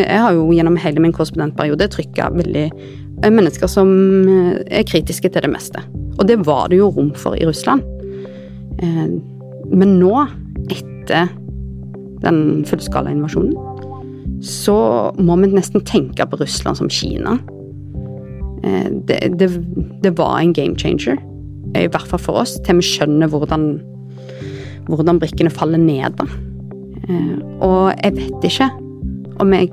Jeg 0.00 0.20
har 0.24 0.32
jo 0.32 0.48
gjennom 0.54 0.78
hele 0.80 1.02
min 1.04 1.12
korrespondentperiode 1.12 1.88
trykka 1.92 2.30
veldig 2.32 2.64
eh, 2.70 3.32
mennesker 3.32 3.68
som 3.68 3.90
eh, 4.24 4.62
er 4.72 4.86
kritiske 4.88 5.28
til 5.28 5.44
det 5.44 5.50
meste. 5.52 5.82
Og 6.18 6.24
det 6.28 6.38
var 6.46 6.70
det 6.72 6.80
jo 6.80 6.90
rom 6.94 7.10
for 7.18 7.36
i 7.36 7.44
Russland. 7.48 7.84
Eh, 8.80 9.08
men 9.72 9.96
nå, 10.00 10.14
etter 10.72 11.28
den 12.22 12.62
fullskala 12.68 13.12
invasjonen, 13.12 13.52
så 14.42 14.76
må 15.20 15.36
vi 15.42 15.52
nesten 15.52 15.84
tenke 15.86 16.24
på 16.26 16.40
Russland 16.40 16.80
som 16.80 16.90
Kina. 16.90 17.36
Det, 18.62 19.16
det, 19.38 19.48
det 20.04 20.12
var 20.18 20.36
en 20.38 20.52
game 20.54 20.78
changer, 20.78 21.18
i 21.74 21.88
hvert 21.90 22.06
fall 22.06 22.20
for 22.22 22.42
oss, 22.42 22.52
til 22.62 22.78
vi 22.78 22.86
skjønner 22.86 23.30
hvordan, 23.30 23.64
hvordan 24.86 25.18
brikkene 25.22 25.50
faller 25.50 25.82
ned. 25.82 26.14
da. 26.18 26.26
Og 27.66 27.90
jeg 28.04 28.14
vet 28.20 28.46
ikke 28.46 28.70
om 29.42 29.54
jeg 29.56 29.72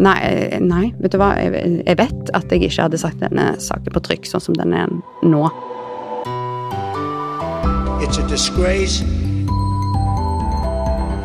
Nei, 0.00 0.56
nei, 0.64 0.94
vet 0.96 1.12
du 1.12 1.18
hva. 1.20 1.34
Jeg, 1.36 1.96
vet 2.00 2.30
at 2.32 2.48
jeg 2.48 2.64
ikke 2.64 2.86
hadde 2.86 3.00
sagt 3.00 3.20
denne 3.20 3.52
saken 3.60 3.92
på 3.92 4.00
trykk 4.06 4.28
sånn 4.30 4.44
som 4.46 4.56
den 4.56 4.72
er 4.72 4.88
nå. 5.28 5.42
It's 8.00 8.16
a 8.16 8.24
disgrace. 8.28 9.04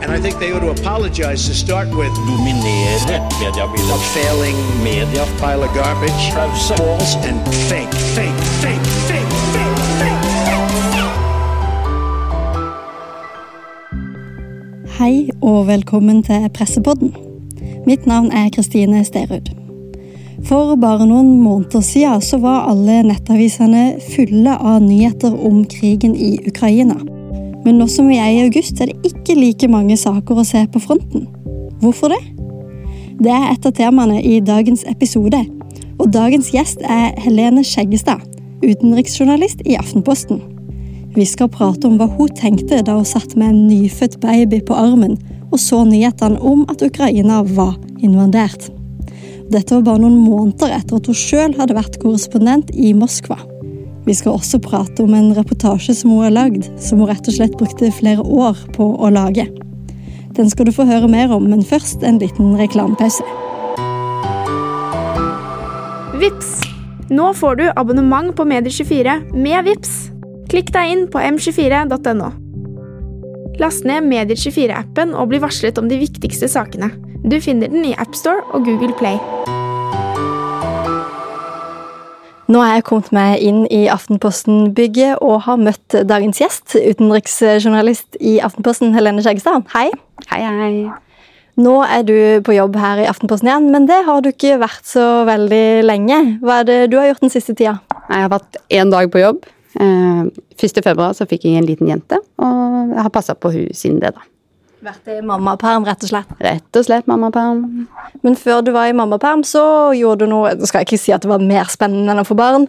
And 0.03 0.11
I 0.11 0.19
think 0.19 0.37
they 0.39 0.51
ought 0.51 0.59
to 0.59 0.69
apologize 0.75 1.47
to 1.47 1.55
start 1.55 1.87
with. 1.95 2.11
Dominere 2.27 3.23
mediebildet. 3.39 3.95
A 3.95 3.99
failing 4.11 4.59
media. 4.83 5.23
Pile 5.39 5.63
of 5.63 5.71
garbage. 5.73 6.23
False 6.67 7.15
and 7.23 7.39
fake, 7.71 7.95
fake, 8.13 8.41
fake, 8.61 8.87
fake, 9.07 9.35
fake, 9.55 9.79
fake. 10.03 10.25
Hei 14.99 15.29
og 15.41 15.67
velkommen 15.67 16.23
til 16.23 16.49
Pressepodden. 16.53 17.24
Mitt 17.85 18.07
navn 18.09 18.31
er 18.33 18.49
Kristine 18.49 19.03
Sterud. 19.05 19.51
For 20.45 20.75
bare 20.81 21.05
noen 21.05 21.35
måneder 21.41 21.83
siden 21.85 22.21
så 22.21 22.39
var 22.41 22.65
alle 22.69 23.03
nettavisene 23.05 23.99
fulle 24.11 24.55
av 24.57 24.81
nyheter 24.81 25.33
om 25.33 25.59
krigen 25.69 26.15
i 26.17 26.35
Ukraina. 26.49 26.97
Men 27.65 27.77
nå 27.77 27.87
som 27.89 28.09
vi 28.09 28.17
er 28.21 28.31
i 28.33 28.41
august, 28.45 28.81
er 28.81 28.89
det 28.89 29.11
ikke 29.11 29.37
like 29.37 29.69
mange 29.69 29.97
saker 29.97 30.41
å 30.41 30.45
se 30.45 30.63
på 30.73 30.81
fronten. 30.81 31.27
Hvorfor 31.81 32.13
det? 32.13 32.21
Det 33.21 33.31
er 33.31 33.47
et 33.51 33.69
av 33.69 33.77
temaene 33.77 34.17
i 34.21 34.39
dagens 34.41 34.81
episode. 34.89 35.43
Og 36.01 36.09
dagens 36.13 36.49
gjest 36.53 36.81
er 36.81 37.13
Helene 37.21 37.63
Skjeggestad, 37.65 38.25
utenriksjournalist 38.65 39.61
i 39.65 39.77
Aftenposten. 39.77 40.41
Vi 41.15 41.25
skal 41.29 41.53
prate 41.53 41.87
om 41.87 42.01
hva 42.01 42.09
hun 42.17 42.33
tenkte 42.35 42.81
da 42.83 42.97
hun 42.97 43.07
satt 43.07 43.37
med 43.37 43.53
en 43.53 43.67
nyfødt 43.69 44.19
baby 44.25 44.59
på 44.65 44.75
armen 44.75 45.15
og 45.51 45.59
så 45.61 45.83
nyhetene 45.87 46.39
om 46.41 46.63
at 46.71 46.83
Ukraina 46.85 47.41
var 47.55 47.75
invadert. 48.03 48.69
Dette 49.51 49.75
var 49.75 49.85
bare 49.85 50.01
noen 50.01 50.17
måneder 50.17 50.73
etter 50.79 50.97
at 50.97 51.09
hun 51.09 51.17
sjøl 51.17 51.53
hadde 51.59 51.77
vært 51.77 51.99
korrespondent 52.01 52.71
i 52.73 52.93
Moskva. 52.97 53.37
Vi 54.05 54.13
skal 54.13 54.37
også 54.37 54.59
prate 54.61 55.01
om 55.05 55.13
en 55.17 55.31
reportasje 55.37 55.95
som 55.97 56.13
hun 56.13 56.25
har 56.25 56.33
lagd, 56.33 56.67
som 56.81 57.01
hun 57.01 57.09
rett 57.09 57.25
og 57.25 57.37
slett 57.37 57.57
brukte 57.57 57.93
flere 57.93 58.21
år 58.21 58.59
på 58.75 58.91
å 59.01 59.09
lage. 59.13 59.47
Den 60.35 60.49
skal 60.51 60.67
du 60.67 60.73
få 60.75 60.85
høre 60.85 61.09
mer 61.09 61.31
om, 61.33 61.47
men 61.49 61.63
først 61.65 62.03
en 62.03 62.19
liten 62.21 62.53
reklamepause. 62.59 63.25
Vips! 66.21 66.51
Nå 67.09 67.31
får 67.37 67.59
du 67.59 67.65
abonnement 67.75 68.33
på 68.35 68.45
Medier24 68.49 69.19
med 69.37 69.69
Vips. 69.69 69.93
Klikk 70.49 70.73
deg 70.73 70.93
inn 70.93 71.05
på 71.11 71.21
m24.no. 71.21 72.44
Last 73.55 73.85
ned 73.87 74.03
Medier24-appen 74.09 75.13
og 75.15 75.29
bli 75.31 75.39
varslet 75.39 75.77
om 75.79 75.87
de 75.87 75.95
viktigste 76.01 76.49
sakene. 76.51 76.89
Du 77.23 77.37
finner 77.39 77.71
den 77.71 77.85
i 77.87 77.93
AppStore 77.95 78.43
og 78.51 78.65
Google 78.67 78.91
Play. 78.99 79.15
Nå 82.51 82.59
har 82.61 82.75
jeg 82.75 82.85
kommet 82.89 83.13
meg 83.15 83.39
inn 83.41 83.63
i 83.73 83.85
Aftenposten-bygget 83.89 85.23
og 85.23 85.45
har 85.47 85.57
møtt 85.57 85.95
dagens 86.05 86.43
gjest, 86.43 86.75
utenriksjournalist 86.75 88.19
i 88.19 88.35
Aftenposten, 88.43 88.91
Helene 88.93 89.23
Skjeggestad. 89.23 89.63
Hei. 89.71 89.87
Hei, 90.27 90.43
hei. 90.43 90.75
Nå 91.55 91.79
er 91.87 92.03
du 92.03 92.15
på 92.43 92.53
jobb 92.57 92.75
her 92.77 93.05
i 93.05 93.07
Aftenposten 93.07 93.47
igjen, 93.47 93.71
men 93.71 93.87
det 93.87 94.03
har 94.05 94.19
du 94.21 94.33
ikke 94.33 94.59
vært 94.61 94.83
så 94.89 95.23
veldig 95.31 95.65
lenge. 95.87 96.19
Hva 96.43 96.59
er 96.61 96.69
det 96.69 96.79
du 96.91 96.99
har 96.99 97.07
gjort 97.13 97.23
den 97.23 97.33
siste 97.33 97.55
tida? 97.55 97.79
Jeg 98.11 98.27
har 98.27 98.35
vært 98.35 98.59
én 98.67 98.91
dag 98.91 99.07
på 99.09 99.23
jobb. 99.23 99.47
1. 99.79 100.31
Eh, 100.59 100.83
februar 100.83 101.15
så 101.15 101.27
fikk 101.27 101.47
jeg 101.47 101.59
en 101.59 101.67
liten 101.67 101.89
jente, 101.89 102.19
og 102.39 102.74
jeg 102.93 103.03
har 103.05 103.13
passa 103.13 103.35
på 103.37 103.51
hun 103.53 103.69
siden 103.75 104.01
det, 104.03 104.13
da. 104.15 104.25
Vært 104.85 105.09
i 105.09 105.21
mammaperm, 105.25 105.85
rett 105.87 106.03
og 106.05 106.11
slett? 106.11 106.33
Rett 106.43 106.77
og 106.77 106.85
slett 106.85 107.07
mammaperm. 107.09 107.87
Men 108.25 108.35
før 108.37 108.61
du 108.65 108.69
var 108.75 108.91
i 108.91 108.95
mammaperm, 108.97 109.41
så 109.47 109.63
gjorde 109.97 110.25
du 110.25 110.33
noe 110.33 110.51
Nå 110.59 110.67
skal 110.67 110.83
jeg 110.83 110.91
ikke 110.91 111.01
si 111.01 111.15
at 111.15 111.23
det 111.23 111.31
var 111.31 111.41
mer 111.41 111.71
spennende 111.71 112.13
enn 112.13 112.21
å 112.21 112.27
få 112.27 112.37
barn, 112.37 112.67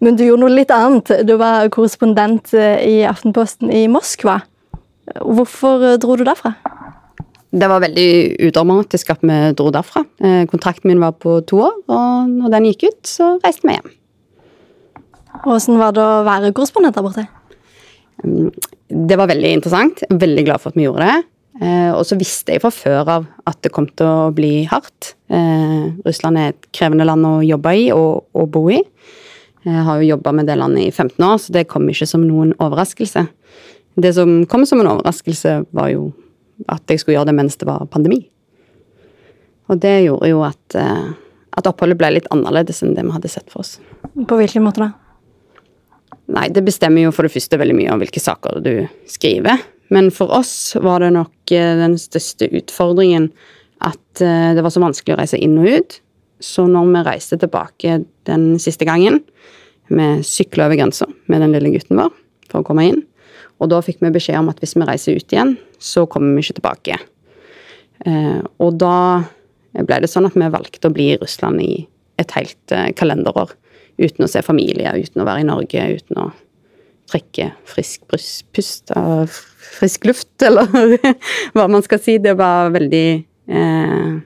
men 0.00 0.16
du 0.16 0.24
gjorde 0.24 0.46
noe 0.46 0.54
litt 0.54 0.72
annet. 0.72 1.12
Du 1.28 1.34
var 1.40 1.68
korrespondent 1.74 2.54
eh, 2.56 2.78
i 2.86 2.96
Aftenposten 3.08 3.72
i 3.74 3.84
Moskva. 3.90 4.38
Hvorfor 5.18 5.84
eh, 5.90 5.98
dro 6.00 6.16
du 6.16 6.24
derfra? 6.28 6.54
Det 7.48 7.68
var 7.68 7.82
veldig 7.84 8.08
udramatisk 8.48 9.12
at 9.12 9.24
vi 9.24 9.38
dro 9.56 9.70
derfra. 9.72 10.04
Kontrakten 10.52 10.92
min 10.92 11.00
var 11.00 11.14
på 11.16 11.38
to 11.48 11.62
år, 11.64 11.78
og 11.88 12.28
når 12.28 12.52
den 12.52 12.68
gikk 12.68 12.90
ut, 12.90 13.00
så 13.08 13.30
reiste 13.40 13.64
vi 13.64 13.76
hjem. 13.76 13.88
Åssen 15.48 15.80
var 15.80 15.96
det 15.96 16.04
å 16.04 16.22
være 16.28 16.52
korrespondent 16.56 16.96
der 16.96 17.04
borte? 17.06 17.24
Mm, 18.24 18.50
det 19.08 19.18
var 19.20 19.30
veldig 19.30 19.50
interessant. 19.58 20.02
Veldig 20.10 20.44
glad 20.46 20.62
for 20.62 20.72
at 20.72 20.78
vi 20.78 20.86
gjorde 20.86 21.08
det. 21.08 21.18
Eh, 21.58 21.90
og 21.90 22.04
så 22.06 22.18
visste 22.18 22.54
jeg 22.54 22.62
fra 22.62 22.70
før 22.70 23.08
av 23.16 23.24
at 23.50 23.58
det 23.66 23.72
kom 23.74 23.88
til 23.90 24.06
å 24.06 24.28
bli 24.34 24.62
hardt. 24.70 25.14
Eh, 25.30 25.90
Russland 26.06 26.38
er 26.38 26.52
et 26.52 26.68
krevende 26.74 27.06
land 27.08 27.26
å 27.26 27.38
jobbe 27.42 27.74
i 27.74 27.88
og, 27.94 28.28
og 28.38 28.50
bo 28.54 28.68
i. 28.70 28.78
Jeg 29.66 29.84
har 29.84 29.98
jo 29.98 30.12
jobba 30.12 30.32
med 30.38 30.46
det 30.46 30.54
landet 30.60 30.86
i 30.86 30.92
15 30.92 31.24
år, 31.24 31.40
så 31.42 31.52
det 31.56 31.66
kom 31.68 31.88
ikke 31.90 32.06
som 32.06 32.22
noen 32.24 32.54
overraskelse. 32.62 33.26
Det 33.98 34.12
som 34.14 34.44
kom 34.46 34.64
som 34.70 34.80
en 34.80 34.92
overraskelse, 34.92 35.56
var 35.74 35.90
jo 35.90 36.12
at 36.70 36.90
jeg 36.90 37.02
skulle 37.02 37.18
gjøre 37.18 37.32
det 37.32 37.38
mens 37.38 37.58
det 37.58 37.66
var 37.66 37.88
pandemi. 37.90 38.22
Og 39.68 39.80
det 39.82 39.96
gjorde 40.06 40.30
jo 40.30 40.44
at, 40.46 40.78
eh, 40.78 41.10
at 41.58 41.68
oppholdet 41.68 41.98
ble 41.98 42.14
litt 42.14 42.30
annerledes 42.34 42.84
enn 42.84 42.94
det 42.94 43.04
vi 43.04 43.14
hadde 43.14 43.30
sett 43.32 43.50
for 43.50 43.66
oss. 43.66 43.76
På 44.30 44.38
hvilken 44.38 44.64
måte 44.64 44.86
da? 44.86 44.92
Nei, 46.28 46.48
det 46.52 46.64
bestemmer 46.66 47.06
jo 47.06 47.12
for 47.14 47.24
det 47.24 47.32
første 47.32 47.58
veldig 47.60 47.76
mye 47.76 47.92
om 47.94 48.02
hvilke 48.02 48.20
saker 48.20 48.60
du 48.64 48.72
skriver. 49.08 49.62
Men 49.94 50.10
for 50.12 50.32
oss 50.36 50.76
var 50.84 51.00
det 51.00 51.14
nok 51.16 51.54
eh, 51.56 51.76
den 51.80 51.96
største 52.00 52.50
utfordringen 52.52 53.30
at 53.84 54.20
eh, 54.24 54.52
det 54.56 54.64
var 54.64 54.74
så 54.74 54.82
vanskelig 54.82 55.14
å 55.16 55.20
reise 55.22 55.40
inn 55.40 55.56
og 55.60 55.70
ut. 55.72 55.98
Så 56.44 56.66
når 56.70 56.90
vi 56.92 57.04
reiste 57.06 57.38
tilbake 57.40 58.02
den 58.28 58.48
siste 58.62 58.86
gangen, 58.86 59.22
vi 59.88 60.08
sykla 60.26 60.68
over 60.68 60.76
grensa 60.78 61.08
med 61.32 61.40
den 61.40 61.54
lille 61.56 61.72
gutten 61.72 61.98
vår 61.98 62.12
for 62.50 62.60
å 62.60 62.66
komme 62.66 62.84
inn, 62.90 63.00
og 63.58 63.72
da 63.72 63.80
fikk 63.82 64.02
vi 64.04 64.12
beskjed 64.12 64.38
om 64.38 64.50
at 64.52 64.60
hvis 64.62 64.76
vi 64.76 64.86
reiser 64.86 65.16
ut 65.18 65.32
igjen, 65.34 65.56
så 65.82 66.04
kommer 66.08 66.36
vi 66.36 66.44
ikke 66.44 66.58
tilbake. 66.60 66.98
Eh, 68.04 68.40
og 68.60 68.76
da 68.78 69.24
ble 69.78 69.98
det 70.04 70.12
sånn 70.12 70.28
at 70.28 70.36
vi 70.36 70.52
valgte 70.52 70.90
å 70.90 70.94
bli 70.94 71.10
i 71.14 71.18
Russland 71.20 71.64
i 71.64 71.72
et 72.20 72.36
helt 72.36 72.76
kalenderår 72.98 73.56
uten 73.98 74.24
å 74.24 74.30
se 74.30 74.42
familie, 74.46 74.92
uten 74.94 75.22
å 75.22 75.26
være 75.28 75.42
i 75.42 75.48
Norge, 75.48 75.86
uten 75.98 76.22
å 76.22 76.28
trekke 77.08 77.52
frisk 77.68 78.04
pust 78.52 78.92
av 78.96 79.32
frisk 79.78 80.08
luft, 80.08 80.30
eller 80.46 80.68
hva 81.56 81.68
man 81.70 81.84
skal 81.84 82.00
si. 82.02 82.18
Det 82.22 82.36
var 82.38 82.72
veldig 82.76 83.08
eh, 83.48 84.16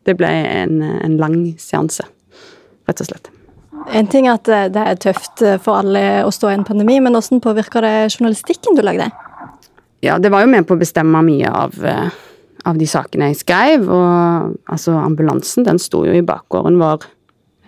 Det 0.00 0.16
ble 0.16 0.30
en, 0.30 0.80
en, 0.82 1.16
lang 1.20 1.36
seanse, 1.60 2.06
rett 2.88 3.02
og 3.02 3.10
slett. 3.10 3.28
En 3.96 4.08
ting 4.08 4.26
er 4.28 4.38
at 4.38 4.48
det 4.72 4.80
er 4.80 4.98
tøft 5.00 5.42
for 5.64 5.80
alle 5.80 6.22
å 6.24 6.32
stå 6.32 6.50
i 6.50 6.56
en 6.56 6.64
pandemi, 6.66 6.98
men 7.00 7.16
hvordan 7.16 7.42
påvirker 7.44 7.84
det 7.84 7.94
journalistikken 8.14 8.76
du 8.76 8.82
lagde? 8.84 9.10
Ja, 10.04 10.16
det 10.18 10.30
var 10.32 10.44
jo 10.44 10.50
med 10.52 10.66
på 10.68 10.76
å 10.76 10.80
bestemme 10.80 11.20
mye 11.24 11.48
av, 11.52 11.76
eh, 11.84 12.08
av 12.64 12.78
de 12.80 12.88
sakene 12.88 13.30
jeg 13.30 13.42
skrev. 13.42 13.84
Og 13.84 14.56
altså, 14.72 14.96
ambulansen, 14.96 15.66
den 15.68 15.80
sto 15.80 16.06
jo 16.06 16.16
i 16.16 16.24
bakgården 16.24 16.80
vår 16.80 17.04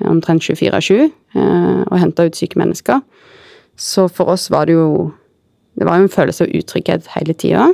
omtrent 0.00 0.44
24-7 0.44 0.93
eh, 1.03 1.83
og 1.87 1.99
henta 2.00 2.27
ut 2.27 2.39
syke 2.39 2.59
mennesker. 2.61 3.03
Så 3.79 4.09
for 4.12 4.33
oss 4.33 4.50
var 4.53 4.69
det 4.69 4.77
jo 4.77 5.12
Det 5.73 5.87
var 5.89 5.97
jo 5.97 6.05
en 6.05 6.12
følelse 6.12 6.44
av 6.44 6.50
utrygghet 6.53 7.06
hele 7.15 7.33
tida. 7.33 7.71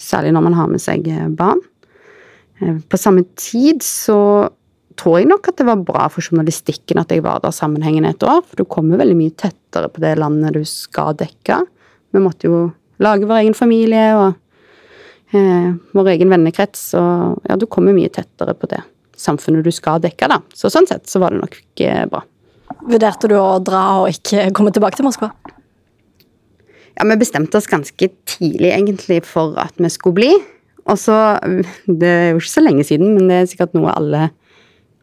Særlig 0.00 0.30
når 0.32 0.44
man 0.46 0.54
har 0.56 0.70
med 0.72 0.80
seg 0.80 1.04
eh, 1.04 1.28
barn. 1.28 1.60
Eh, 2.60 2.78
på 2.80 2.96
samme 2.96 3.26
tid 3.36 3.82
så 3.84 4.48
tror 4.96 5.18
jeg 5.18 5.28
nok 5.28 5.50
at 5.50 5.58
det 5.60 5.66
var 5.68 5.84
bra 5.84 6.06
for 6.08 6.24
journalistikken 6.24 6.96
at 6.96 7.12
jeg 7.12 7.20
var 7.24 7.42
der 7.44 7.52
sammenhengende 7.52 8.14
et 8.14 8.24
år. 8.24 8.40
For 8.40 8.56
du 8.56 8.64
kommer 8.64 8.96
veldig 9.00 9.18
mye 9.18 9.36
tettere 9.36 9.92
på 9.92 10.00
det 10.00 10.14
landet 10.16 10.56
du 10.56 10.64
skal 10.64 11.12
dekke. 11.20 11.60
Vi 12.10 12.24
måtte 12.24 12.48
jo 12.48 12.62
lage 13.04 13.28
vår 13.28 13.42
egen 13.42 13.56
familie 13.56 14.06
og 14.16 15.36
eh, 15.36 15.76
vår 15.92 16.14
egen 16.14 16.32
vennekrets, 16.32 16.94
og 16.96 17.44
ja, 17.48 17.60
du 17.60 17.68
kommer 17.70 17.96
mye 17.96 18.12
tettere 18.12 18.56
på 18.56 18.70
det 18.72 18.80
samfunnet 19.20 19.66
du 19.66 19.72
skal 19.74 20.02
dekke, 20.02 20.28
da. 20.30 20.40
Så 20.56 20.70
sånn 20.72 20.88
sett 20.88 21.10
så 21.10 21.22
var 21.22 21.34
det 21.34 21.42
nok 21.42 21.56
ikke 21.60 22.06
bra. 22.12 22.24
Vurderte 22.86 23.28
du 23.30 23.36
å 23.38 23.58
dra 23.62 23.82
og 24.02 24.12
ikke 24.12 24.48
komme 24.56 24.72
tilbake 24.74 24.98
til 24.98 25.08
Moskva? 25.08 25.32
Ja, 26.96 27.06
vi 27.06 27.20
bestemte 27.20 27.60
oss 27.60 27.70
ganske 27.70 28.10
tidlig 28.28 28.72
egentlig 28.74 29.22
for 29.28 29.56
at 29.60 29.78
vi 29.80 29.90
skulle 29.92 30.18
bli. 30.18 30.32
Og 30.88 30.98
så 31.00 31.16
Det 32.00 32.10
er 32.10 32.30
jo 32.32 32.42
ikke 32.42 32.56
så 32.56 32.64
lenge 32.64 32.86
siden, 32.88 33.16
men 33.16 33.30
det 33.30 33.40
er 33.40 33.50
sikkert 33.52 33.76
noe 33.76 33.94
alle, 33.94 34.28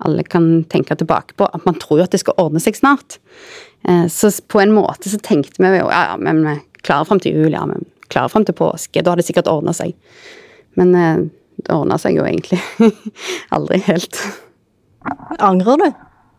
alle 0.06 0.26
kan 0.28 0.66
tenke 0.72 0.98
tilbake 0.98 1.38
på. 1.38 1.50
At 1.50 1.66
man 1.68 1.80
tror 1.82 2.02
jo 2.02 2.08
at 2.08 2.16
det 2.16 2.24
skal 2.24 2.38
ordne 2.42 2.62
seg 2.64 2.80
snart. 2.80 3.20
Eh, 3.88 4.06
så 4.12 4.32
på 4.50 4.62
en 4.64 4.76
måte 4.76 5.12
så 5.12 5.22
tenkte 5.24 5.62
vi 5.64 5.78
jo 5.78 5.88
ja, 5.90 6.04
ja, 6.14 6.18
men 6.22 6.44
vi 6.46 6.58
klarer 6.88 7.08
fram 7.10 7.22
til 7.22 7.36
jul, 7.36 7.54
ja, 7.54 7.66
men 7.68 7.86
klarer 8.12 8.32
fram 8.32 8.46
til 8.48 8.58
påske. 8.58 9.04
Da 9.04 9.14
har 9.14 9.20
det 9.20 9.28
sikkert 9.28 9.50
ordna 9.52 9.74
seg. 9.76 9.96
Men 10.80 10.94
eh, 10.96 11.26
det 11.58 11.74
ordna 11.74 11.98
seg 12.02 12.18
jo 12.20 12.26
egentlig 12.28 12.60
aldri 13.56 13.80
helt. 13.88 14.20
Angrer 15.40 15.82
du? 15.82 15.88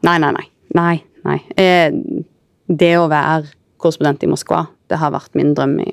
Nei, 0.06 0.19
nei, 0.23 0.32
nei. 0.37 0.47
Nei, 0.76 0.97
nei. 1.25 1.38
Eh, 1.59 1.94
det 2.69 2.93
å 3.00 3.09
være 3.11 3.49
korrespondent 3.81 4.25
i 4.26 4.31
Moskva, 4.31 4.67
det 4.91 4.99
har 5.00 5.15
vært 5.15 5.37
min 5.38 5.55
drøm 5.56 5.79
i 5.85 5.91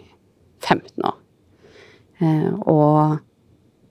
15 0.66 1.08
år. 1.08 1.16
Eh, 2.20 2.52
og 2.68 3.18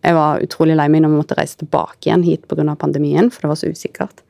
jeg 0.04 0.16
var 0.16 0.44
utrolig 0.44 0.76
lei 0.76 0.86
meg 0.92 1.04
når 1.04 1.14
vi 1.14 1.20
måtte 1.22 1.38
reise 1.38 1.58
tilbake 1.60 2.08
igjen 2.08 2.24
hit 2.26 2.46
pga. 2.48 2.76
pandemien, 2.76 3.30
for 3.32 3.44
det 3.44 3.52
var 3.52 3.60
så 3.60 3.72
usikkert. 3.72 4.24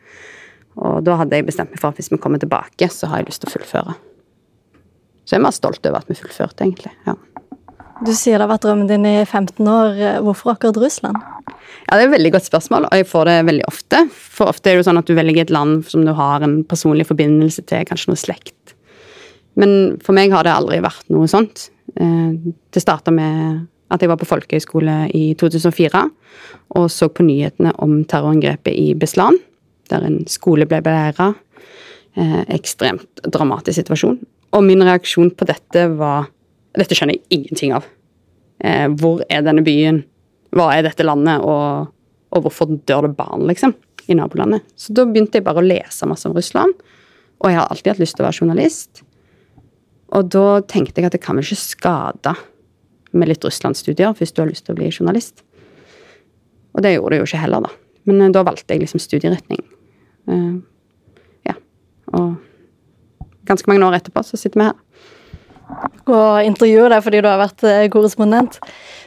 Og 0.74 1.04
da 1.06 1.18
hadde 1.20 1.38
jeg 1.38 1.46
bestemt 1.46 1.70
meg 1.74 1.82
for 1.82 1.92
at 1.92 2.00
hvis 2.00 2.10
vi 2.12 2.18
kommer 2.18 2.42
tilbake, 2.42 2.88
så 2.90 3.10
har 3.10 3.22
jeg 3.22 3.30
lyst 3.30 3.44
til 3.44 3.50
å 3.50 3.54
fullføre. 3.58 3.94
Så 5.24 5.34
jeg 5.34 5.40
er 5.40 5.46
mer 5.46 5.54
stolt 5.56 5.86
over 5.86 6.02
at 6.02 6.10
vi 6.10 6.18
fullførte, 6.18 6.66
egentlig. 6.66 6.92
ja. 7.06 7.14
Du 8.02 8.10
sier 8.10 8.38
det 8.38 8.46
har 8.46 8.50
vært 8.50 8.64
drømmen 8.66 8.88
din 8.90 9.06
i 9.06 9.16
15 9.22 9.60
år. 9.70 10.00
Hvorfor 10.26 10.54
akkurat 10.54 10.80
Russland? 10.82 11.20
Ja, 11.84 11.96
Det 11.96 12.00
er 12.00 12.08
et 12.08 12.16
veldig 12.16 12.32
godt 12.34 12.48
spørsmål, 12.48 12.88
og 12.88 12.96
jeg 12.98 13.06
får 13.06 13.24
det 13.28 13.36
veldig 13.46 13.66
ofte. 13.68 14.00
For 14.10 14.50
ofte 14.50 14.70
er 14.70 14.74
det 14.74 14.82
jo 14.82 14.88
sånn 14.88 14.98
at 14.98 15.06
du 15.06 15.14
velger 15.14 15.44
et 15.44 15.54
land 15.54 15.84
som 15.86 16.04
du 16.04 16.12
har 16.16 16.42
en 16.42 16.64
personlig 16.64 17.06
forbindelse 17.06 17.62
til, 17.68 17.84
kanskje 17.86 18.10
noe 18.10 18.18
slekt. 18.18 18.74
Men 19.54 20.00
for 20.02 20.16
meg 20.16 20.34
har 20.34 20.42
det 20.46 20.54
aldri 20.54 20.80
vært 20.82 21.06
noe 21.14 21.28
sånt. 21.30 21.68
Eh, 21.94 22.34
det 22.74 22.82
starta 22.82 23.14
med 23.14 23.68
at 23.94 24.02
jeg 24.02 24.10
var 24.10 24.18
på 24.18 24.26
folkehøyskole 24.26 24.96
i 25.14 25.34
2004 25.38 26.08
og 26.74 26.90
så 26.90 27.08
på 27.12 27.22
nyhetene 27.26 27.74
om 27.84 28.00
terrorangrepet 28.08 28.74
i 28.74 28.94
Beslan, 28.98 29.36
der 29.92 30.06
en 30.06 30.24
skole 30.30 30.66
ble 30.66 30.80
beleira. 30.82 31.34
Eh, 32.16 32.40
ekstremt 32.56 33.22
dramatisk 33.26 33.80
situasjon. 33.80 34.18
Og 34.54 34.62
min 34.62 34.82
reaksjon 34.86 35.32
på 35.34 35.46
dette 35.48 35.88
var 35.98 36.28
dette 36.74 36.96
skjønner 36.96 37.18
jeg 37.18 37.38
ingenting 37.38 37.74
av. 37.76 37.86
Eh, 38.64 38.86
hvor 38.98 39.22
er 39.28 39.44
denne 39.46 39.64
byen? 39.66 40.02
Hva 40.54 40.70
er 40.74 40.86
dette 40.86 41.06
landet? 41.06 41.42
Og, 41.42 41.90
og, 42.34 42.44
hvorfor 42.46 42.76
dør 42.88 43.08
det 43.08 43.14
barn, 43.18 43.46
liksom, 43.50 43.74
i 44.10 44.16
nabolandet? 44.18 44.66
Så 44.78 44.94
da 44.96 45.06
begynte 45.08 45.38
jeg 45.38 45.46
bare 45.46 45.62
å 45.62 45.66
lese 45.66 46.08
masse 46.10 46.28
om 46.28 46.36
Russland. 46.36 46.74
Og 47.42 47.50
jeg 47.50 47.58
har 47.60 47.70
alltid 47.70 47.92
hatt 47.92 48.02
lyst 48.02 48.18
til 48.18 48.24
å 48.24 48.28
være 48.28 48.40
journalist. 48.42 49.04
Og 50.14 50.28
da 50.30 50.60
tenkte 50.70 51.00
jeg 51.00 51.10
at 51.10 51.16
det 51.16 51.22
kan 51.24 51.38
vel 51.38 51.46
ikke 51.46 51.62
skade 51.62 52.34
med 53.14 53.30
litt 53.30 53.44
Russland-studier 53.46 54.14
hvis 54.18 54.34
du 54.34 54.42
har 54.42 54.50
lyst 54.50 54.66
til 54.66 54.74
å 54.74 54.78
bli 54.78 54.90
journalist. 54.90 55.44
Og 56.74 56.82
det 56.82 56.96
gjorde 56.96 57.14
det 57.14 57.22
jo 57.22 57.28
ikke 57.28 57.42
heller, 57.44 57.66
da. 57.66 57.70
Men 58.08 58.22
eh, 58.22 58.32
da 58.34 58.42
valgte 58.46 58.74
jeg 58.74 58.82
liksom 58.82 59.02
studieretning. 59.02 59.62
Uh, 60.30 60.58
ja. 61.46 61.54
Og 62.16 62.34
ganske 63.46 63.70
mange 63.70 63.86
år 63.86 63.98
etterpå 63.98 64.24
så 64.26 64.40
sitter 64.40 64.60
vi 64.60 64.68
her 64.70 64.80
og 66.04 66.44
intervjue 66.44 66.90
deg 66.92 67.04
fordi 67.04 67.22
du 67.24 67.28
har 67.30 67.40
vært 67.40 67.64
eh, 67.68 67.86
korrespondent. 67.92 68.58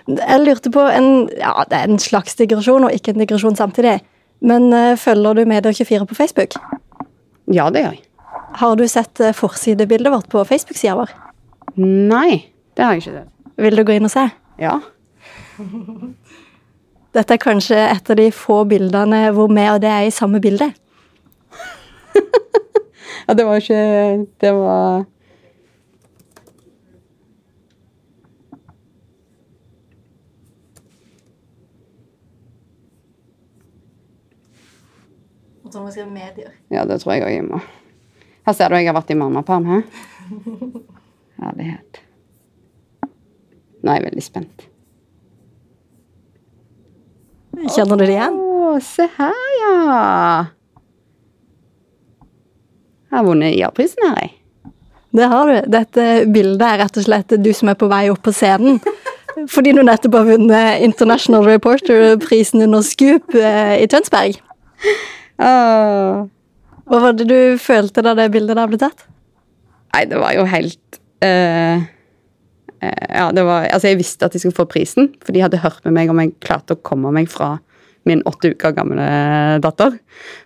Jeg 0.07 0.43
lurte 0.43 0.71
på 0.73 0.83
en, 0.87 1.27
ja, 1.37 1.53
det 1.69 1.77
er 1.77 1.89
en 1.89 2.01
slags 2.01 2.37
digresjon 2.39 2.87
og 2.87 2.95
ikke 2.95 3.13
en 3.13 3.23
digresjon 3.23 3.57
samtidig. 3.59 3.99
Men 4.45 4.69
uh, 4.73 4.93
følger 4.99 5.33
du 5.33 5.45
Media24 5.49 6.05
på 6.05 6.15
Facebook? 6.15 6.57
Ja, 7.49 7.69
det 7.73 7.81
gjør 7.81 7.95
jeg. 7.95 8.03
Har 8.61 8.75
du 8.77 8.85
sett 8.89 9.21
uh, 9.23 9.33
forsidebildet 9.33 10.13
vårt 10.13 10.29
på 10.29 10.43
Facebook-sida 10.45 10.93
vår? 10.99 11.13
Nei, 11.81 12.53
det 12.77 12.85
har 12.85 12.95
jeg 12.95 13.03
ikke 13.03 13.15
sett. 13.17 13.33
Vil 13.57 13.77
du 13.79 13.83
gå 13.87 13.97
inn 13.97 14.07
og 14.07 14.13
se? 14.13 14.27
Ja. 14.61 14.77
Dette 17.17 17.33
er 17.33 17.41
kanskje 17.41 17.77
et 17.81 18.11
av 18.13 18.19
de 18.19 18.27
få 18.35 18.61
bildene 18.69 19.25
hvor 19.33 19.49
vi 19.49 19.65
og 19.71 19.81
det 19.81 19.89
er 19.89 20.05
i 20.05 20.13
samme 20.13 20.41
bilde. 20.43 20.69
ja, 23.25 23.33
det 23.33 23.45
var 23.45 23.61
ikke 23.61 24.25
Det 24.41 24.53
var 24.53 25.05
Som 35.77 35.85
må 35.85 35.91
skrive 35.93 36.09
medier. 36.09 36.53
Ja, 36.73 36.87
det 36.89 36.95
tror 37.03 37.13
jeg 37.13 37.21
òg 37.21 37.35
jeg 37.35 37.43
må. 37.45 37.59
Her 38.47 38.55
ser 38.57 38.73
du 38.73 38.79
jeg 38.79 38.87
har 38.89 38.95
vært 38.97 39.11
i 39.13 39.15
mammaperm. 39.19 39.67
Herlighet. 41.43 41.99
Nå 43.83 43.91
er 43.91 43.99
jeg 43.99 44.05
veldig 44.07 44.23
spent. 44.25 44.63
Kjenner 47.75 47.93
du 47.93 48.03
det 48.07 48.15
igjen? 48.15 48.39
Å, 48.41 48.71
se 48.81 49.05
her, 49.19 49.43
ja. 49.61 49.75
Jeg 53.05 53.19
har 53.19 53.27
vunnet 53.27 53.53
IA-prisen 53.53 54.01
her, 54.07 54.23
jeg. 54.23 54.73
Det 55.17 55.27
har 55.29 55.51
du. 55.51 55.69
Dette 55.75 56.07
bildet 56.25 56.65
er 56.71 56.81
rett 56.81 56.97
og 56.97 57.05
slett 57.05 57.37
du 57.37 57.51
som 57.53 57.69
er 57.69 57.77
på 57.77 57.91
vei 57.93 58.07
opp 58.09 58.23
på 58.25 58.33
scenen. 58.33 58.81
Fordi 59.53 59.75
du 59.77 59.83
nettopp 59.85 60.17
har 60.17 60.25
vunnet 60.31 60.81
International 60.89 61.45
Reporter-prisen 61.45 62.65
under 62.65 62.81
Scoop 62.81 63.37
eh, 63.37 63.77
i 63.83 63.85
Tønsberg. 63.93 64.41
Åh. 65.37 66.25
Hva 66.87 66.99
var 67.03 67.15
det 67.19 67.27
du 67.27 67.39
følte 67.59 68.03
da 68.05 68.13
det 68.17 68.29
bildet 68.33 68.57
der 68.57 68.69
ble 68.71 68.79
tatt? 68.79 69.03
Nei, 69.95 70.05
det 70.07 70.19
var 70.21 70.35
jo 70.35 70.45
helt 70.47 70.99
uh, 71.23 71.83
uh, 72.83 73.03
Ja, 73.11 73.27
det 73.35 73.43
var 73.47 73.67
Altså, 73.67 73.89
jeg 73.89 73.99
visste 73.99 74.27
at 74.27 74.35
jeg 74.35 74.45
skulle 74.45 74.59
få 74.59 74.67
prisen, 74.71 75.11
for 75.23 75.35
de 75.35 75.43
hadde 75.43 75.61
hørt 75.63 75.83
med 75.87 75.97
meg 75.97 76.11
om 76.11 76.21
jeg 76.23 76.35
klarte 76.43 76.77
å 76.77 76.81
komme 76.81 77.11
meg 77.15 77.29
fra 77.31 77.57
min 78.07 78.23
åtte 78.29 78.53
uker 78.55 78.71
gamle 78.71 79.05
datter 79.59 79.97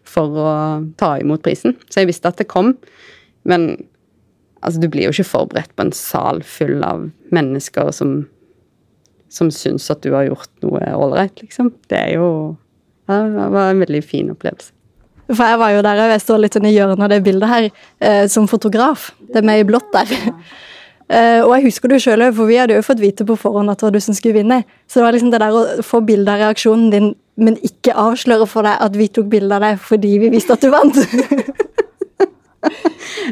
for 0.07 0.33
å 0.33 0.51
ta 0.97 1.11
imot 1.21 1.44
prisen. 1.45 1.75
Så 1.94 2.01
jeg 2.01 2.09
visste 2.09 2.31
at 2.31 2.39
det 2.41 2.47
kom. 2.49 2.71
Men 3.45 3.67
altså, 4.65 4.81
du 4.81 4.87
blir 4.89 5.05
jo 5.05 5.13
ikke 5.13 5.29
forberedt 5.29 5.75
på 5.77 5.85
en 5.85 5.94
sal 5.94 6.41
full 6.41 6.81
av 6.81 7.05
mennesker 7.29 7.94
som 7.94 8.23
som 9.31 9.47
syns 9.53 9.85
at 9.87 10.01
du 10.03 10.11
har 10.11 10.25
gjort 10.27 10.51
noe 10.65 10.81
ålreit, 10.91 11.39
liksom. 11.39 11.71
Det 11.87 11.95
er 11.95 12.17
jo 12.17 12.27
ja, 13.07 13.21
Det 13.23 13.45
var 13.53 13.69
en 13.69 13.79
veldig 13.79 14.01
fin 14.03 14.31
opplevelse. 14.33 14.73
For 15.31 15.48
jeg 15.48 15.62
var 15.62 15.72
jo 15.75 15.86
der 15.86 16.01
jeg 16.12 16.24
står 16.24 16.44
litt 16.44 16.57
sånn 16.57 16.68
i 16.68 16.74
hjørnet 16.75 17.06
av 17.06 17.13
det 17.13 17.22
bildet 17.25 17.51
her, 17.51 17.69
eh, 18.04 18.25
som 18.31 18.50
fotograf. 18.51 19.12
Det 19.31 19.42
er 19.42 19.48
meg 19.48 19.63
i 19.63 19.68
blått 19.69 19.92
der. 19.95 20.12
Uh, 21.12 21.44
og 21.44 21.50
jeg 21.57 21.66
husker 21.66 21.92
det 21.92 21.98
sjøl 22.00 22.22
for 22.31 22.48
vi 22.48 22.56
hadde 22.56 22.78
jo 22.78 22.83
fått 22.88 23.01
vite 23.01 23.25
på 23.28 23.36
forhånd 23.36 23.68
at 23.68 23.81
det 23.81 23.83
var 23.83 23.95
du 23.98 24.00
som 24.00 24.16
skulle 24.16 24.38
vinne. 24.38 24.62
Så 24.88 25.00
det 25.00 25.04
var 25.04 25.16
liksom 25.16 25.33
det 25.33 25.42
der 25.44 25.57
å 25.57 25.83
få 25.83 26.00
bilde 26.07 26.31
av 26.31 26.39
reaksjonen 26.39 26.92
din, 26.94 27.10
men 27.36 27.57
ikke 27.68 27.98
avsløre 28.00 28.48
for 28.48 28.63
deg 28.63 28.80
at 28.86 28.95
vi 28.95 29.10
tok 29.12 29.28
bilde 29.31 29.57
av 29.57 29.66
deg 29.66 29.81
fordi 29.83 30.13
vi 30.21 30.30
visste 30.31 30.56
at 30.56 30.64
du 30.64 30.69
vant. 30.71 30.95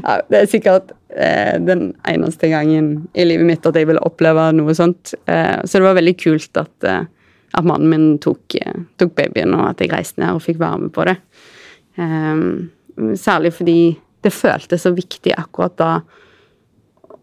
ja, 0.04 0.18
det 0.28 0.42
er 0.42 0.50
sikkert 0.52 0.92
eh, 1.14 1.56
den 1.64 1.94
eneste 2.10 2.50
gangen 2.52 2.92
i 3.14 3.26
livet 3.30 3.48
mitt 3.48 3.70
at 3.70 3.80
jeg 3.80 3.88
ville 3.88 4.04
oppleve 4.04 4.50
noe 4.58 4.76
sånt. 4.76 5.14
Eh, 5.30 5.62
så 5.64 5.80
det 5.80 5.88
var 5.88 5.98
veldig 6.02 6.16
kult 6.20 6.60
at, 6.60 6.74
eh, 6.84 7.08
at 7.54 7.70
mannen 7.70 7.94
min 7.94 8.10
tok, 8.20 8.60
eh, 8.60 8.84
tok 9.00 9.16
babyen, 9.18 9.56
og 9.56 9.70
at 9.72 9.86
jeg 9.86 9.94
reiste 9.94 10.20
ned 10.20 10.36
og 10.36 10.44
fikk 10.46 10.60
være 10.60 10.84
med 10.84 10.94
på 10.96 11.08
det. 11.08 11.16
Um, 12.00 12.70
særlig 13.20 13.54
fordi 13.58 13.80
det 14.24 14.36
føltes 14.36 14.84
så 14.86 14.92
viktig 14.96 15.34
akkurat 15.36 15.76
da 15.80 15.92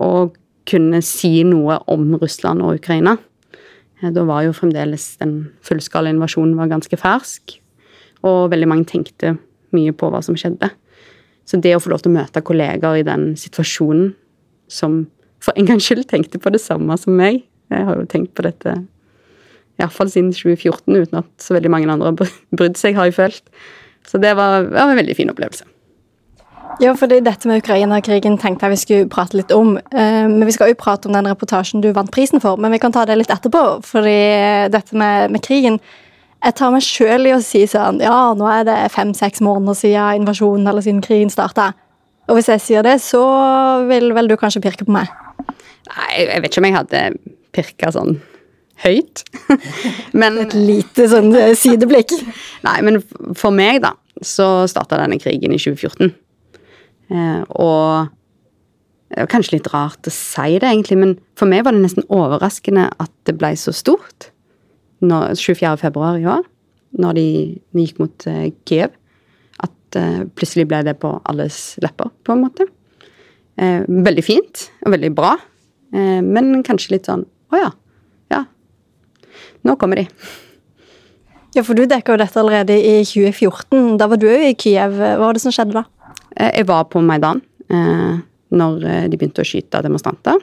å 0.02 0.28
kunne 0.66 1.00
si 1.04 1.40
noe 1.46 1.78
om 1.92 2.08
Russland 2.20 2.64
og 2.64 2.80
Ukraina. 2.80 3.16
Eh, 4.02 4.10
da 4.12 4.24
var 4.28 4.44
jo 4.46 4.56
fremdeles 4.56 5.14
den 5.20 5.36
fullskala 5.64 6.12
invasjonen 6.12 6.56
var 6.58 6.72
ganske 6.72 6.98
fersk, 7.00 7.58
og 8.26 8.50
veldig 8.52 8.68
mange 8.68 8.88
tenkte 8.90 9.36
mye 9.76 9.94
på 9.96 10.10
hva 10.12 10.22
som 10.24 10.36
skjedde. 10.38 10.70
Så 11.46 11.60
det 11.62 11.76
å 11.76 11.82
få 11.82 11.92
lov 11.92 12.02
til 12.02 12.12
å 12.12 12.18
møte 12.18 12.42
kollegaer 12.42 13.00
i 13.00 13.06
den 13.06 13.30
situasjonen 13.38 14.14
som 14.72 15.04
for 15.42 15.54
en 15.56 15.68
gangs 15.68 15.86
skyld 15.86 16.08
tenkte 16.10 16.40
på 16.42 16.50
det 16.50 16.62
samme 16.62 16.96
som 16.98 17.14
meg 17.14 17.44
Jeg 17.70 17.84
har 17.86 17.98
jo 17.98 18.06
tenkt 18.08 18.32
på 18.34 18.44
dette 18.46 18.72
iallfall 19.76 20.08
siden 20.10 20.30
2014 20.32 20.94
uten 20.96 21.18
at 21.18 21.28
så 21.42 21.54
veldig 21.56 21.70
mange 21.70 21.90
andre 21.92 22.12
har 22.12 22.30
brydd 22.58 22.78
seg, 22.78 22.94
har 22.96 23.10
jeg 23.10 23.16
følt. 23.16 23.42
Så 24.06 24.20
det 24.22 24.36
var, 24.38 24.68
var 24.70 24.92
en 24.92 25.00
veldig 25.00 25.16
fin 25.18 25.32
opplevelse. 25.32 25.66
Ja, 26.80 26.92
fordi 26.92 27.22
dette 27.24 27.48
med 27.48 27.62
Ukraina-krigen 27.62 28.36
tenkte 28.40 28.66
jeg 28.66 28.74
vi 28.74 28.80
skulle 28.80 29.10
prate 29.12 29.38
litt 29.38 29.52
om. 29.54 29.76
Eh, 29.78 30.26
men 30.28 30.44
vi 30.44 30.52
skal 30.52 30.72
jo 30.72 30.78
prate 30.78 31.08
om 31.08 31.14
den 31.16 31.28
reportasjen 31.28 31.80
du 31.80 31.88
vant 31.96 32.12
prisen 32.12 32.42
for, 32.42 32.60
men 32.60 32.74
vi 32.74 32.80
kan 32.82 32.92
ta 32.92 33.06
det 33.08 33.16
litt 33.16 33.32
etterpå. 33.32 33.62
Fordi 33.86 34.18
dette 34.74 34.96
med, 34.96 35.32
med 35.32 35.44
krigen 35.44 35.80
Jeg 36.44 36.52
tar 36.58 36.70
meg 36.70 36.84
sjøl 36.84 37.26
i 37.26 37.32
å 37.32 37.40
si 37.40 37.62
sånn 37.66 37.96
Ja, 38.04 38.34
nå 38.36 38.44
er 38.52 38.66
det 38.68 38.74
fem-seks 38.92 39.40
måneder 39.40 39.78
siden 39.78 40.20
invasjonen 40.20 40.68
eller 40.68 40.84
siden 40.84 41.00
krigen 41.02 41.32
starta. 41.32 41.70
Og 42.28 42.36
hvis 42.36 42.50
jeg 42.52 42.62
sier 42.62 42.84
det, 42.84 42.98
så 43.00 43.22
vil 43.88 44.12
vel 44.14 44.28
du 44.28 44.36
kanskje 44.36 44.60
pirke 44.62 44.84
på 44.84 44.92
meg? 44.94 45.08
Nei, 45.88 46.26
jeg 46.26 46.42
vet 46.42 46.50
ikke 46.50 46.60
om 46.60 46.68
jeg 46.68 46.76
hadde 46.76 47.02
pirka 47.56 47.92
sånn 47.94 48.18
høyt. 48.84 49.24
men, 50.20 50.40
Et 50.44 50.56
lite 50.56 51.08
sånn 51.10 51.32
eh, 51.36 51.54
sideblikk. 51.58 52.12
Nei, 52.66 52.76
men 52.86 53.00
for 53.38 53.54
meg, 53.54 53.80
da, 53.84 53.94
så 54.24 54.66
starta 54.70 55.00
denne 55.00 55.18
krigen 55.22 55.54
i 55.54 55.60
2014. 55.60 56.12
Eh, 57.06 57.42
og 57.62 58.12
det 59.06 59.22
er 59.22 59.30
kanskje 59.30 59.58
litt 59.58 59.70
rart 59.70 60.08
å 60.08 60.12
si 60.12 60.56
det, 60.58 60.66
egentlig, 60.66 60.98
men 60.98 61.14
for 61.38 61.48
meg 61.50 61.64
var 61.66 61.76
det 61.76 61.84
nesten 61.84 62.06
overraskende 62.12 62.88
at 63.02 63.12
det 63.28 63.36
ble 63.38 63.52
så 63.58 63.74
stort. 63.74 64.32
når, 65.00 65.34
24. 65.36 65.76
februar 65.76 66.16
i 66.16 66.24
år, 66.24 66.46
når 66.96 67.18
de, 67.18 67.26
gikk 67.76 67.98
mot 68.00 68.26
eh, 68.26 68.48
Kiev. 68.66 68.94
At 69.62 69.98
eh, 70.00 70.24
plutselig 70.34 70.66
ble 70.68 70.82
det 70.86 70.96
på 71.02 71.12
alles 71.28 71.76
lepper, 71.84 72.10
på 72.24 72.34
en 72.34 72.42
måte. 72.46 72.68
Uh, 73.56 73.88
veldig 73.88 74.20
fint 74.20 74.66
og 74.84 74.92
veldig 74.92 75.08
bra, 75.16 75.30
men 75.96 76.58
kanskje 76.60 76.90
litt 76.92 77.06
sånn 77.08 77.22
Å 77.24 77.54
oh 77.56 77.60
Ja. 77.62 77.70
Nå 79.66 79.76
kommer 79.80 80.02
de. 80.02 80.06
Ja, 81.56 81.64
for 81.64 81.74
du 81.74 81.86
dekka 81.88 82.14
jo 82.14 82.20
dette 82.20 82.40
allerede 82.40 82.76
i 82.76 82.98
2014. 83.02 83.96
Da 84.00 84.08
var 84.10 84.20
du 84.20 84.28
jo 84.28 84.36
i 84.36 84.54
Kiev. 84.58 84.98
Hva 84.98 85.16
var 85.24 85.36
det 85.36 85.42
som 85.42 85.54
skjedde 85.54 85.78
da? 85.78 85.86
Jeg 86.36 86.66
var 86.68 86.84
på 86.92 87.00
Maidan 87.00 87.40
når 87.66 88.82
de 89.10 89.16
begynte 89.16 89.42
å 89.42 89.48
skyte 89.48 89.80
demonstranter. 89.82 90.38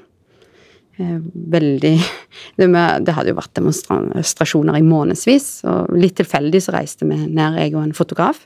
Eh, 0.98 1.18
veldig 1.34 1.94
det, 2.58 2.68
med, 2.68 3.06
det, 3.06 3.15
hadde 3.18 3.32
jo 3.32 3.39
vært 3.39 3.56
demonstrasjoner 3.58 4.77
i 4.77 4.86
månedsvis, 4.86 5.48
og 5.70 5.94
litt 5.98 6.20
tilfeldig 6.20 6.62
så 6.62 6.75
reiste 6.75 7.08
vi 7.10 7.18
ned, 7.18 7.58
jeg 7.58 7.74
og 7.74 7.82
en 7.82 7.96
fotograf, 7.98 8.44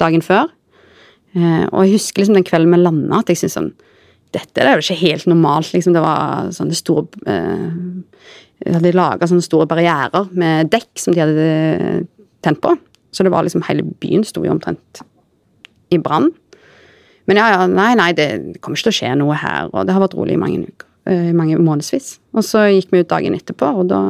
dagen 0.00 0.24
før. 0.24 0.48
Eh, 1.36 1.66
og 1.68 1.84
jeg 1.84 1.98
husker 1.98 2.22
liksom 2.22 2.38
den 2.38 2.48
kvelden 2.48 2.72
vi 2.72 2.80
landa, 2.80 3.20
at 3.20 3.32
jeg 3.32 3.42
syntes 3.42 3.58
sånn 3.58 3.72
Dette 4.32 4.64
er 4.64 4.76
jo 4.78 4.84
ikke 4.84 5.00
helt 5.02 5.28
normalt, 5.28 5.72
liksom. 5.74 5.96
Det 5.96 6.02
var 6.04 6.52
sånne 6.56 6.76
store 6.76 7.04
eh, 7.28 7.66
De 8.62 8.76
hadde 8.76 8.94
laga 8.96 9.28
sånne 9.28 9.44
store 9.44 9.68
barrierer 9.68 10.30
med 10.38 10.70
dekk 10.72 11.02
som 11.02 11.16
de 11.16 11.22
hadde 11.24 11.48
tent 12.44 12.62
på. 12.62 12.76
Så 13.12 13.26
det 13.26 13.32
var 13.34 13.44
liksom 13.44 13.64
Hele 13.68 13.84
byen 13.84 14.24
sto 14.24 14.44
jo 14.44 14.54
omtrent 14.54 15.02
i 15.92 15.98
brann. 16.00 16.30
Men 17.28 17.38
ja, 17.38 17.50
ja, 17.52 17.66
nei, 17.70 17.92
nei, 17.98 18.10
det 18.16 18.58
kommer 18.64 18.78
ikke 18.78 18.88
til 18.88 18.94
å 18.94 18.98
skje 18.98 19.12
noe 19.20 19.36
her, 19.38 19.68
og 19.70 19.86
det 19.86 19.94
har 19.94 20.02
vært 20.02 20.16
rolig 20.18 20.34
i 20.34 20.40
mange 20.40 20.64
uker. 20.64 20.88
Eh, 21.10 21.28
i 21.30 21.36
mange 21.36 21.58
månedsvis. 21.60 22.16
Og 22.34 22.46
så 22.46 22.64
gikk 22.70 22.94
vi 22.94 23.02
ut 23.02 23.10
dagen 23.10 23.36
etterpå, 23.36 23.68
og 23.82 23.90
da 23.92 24.00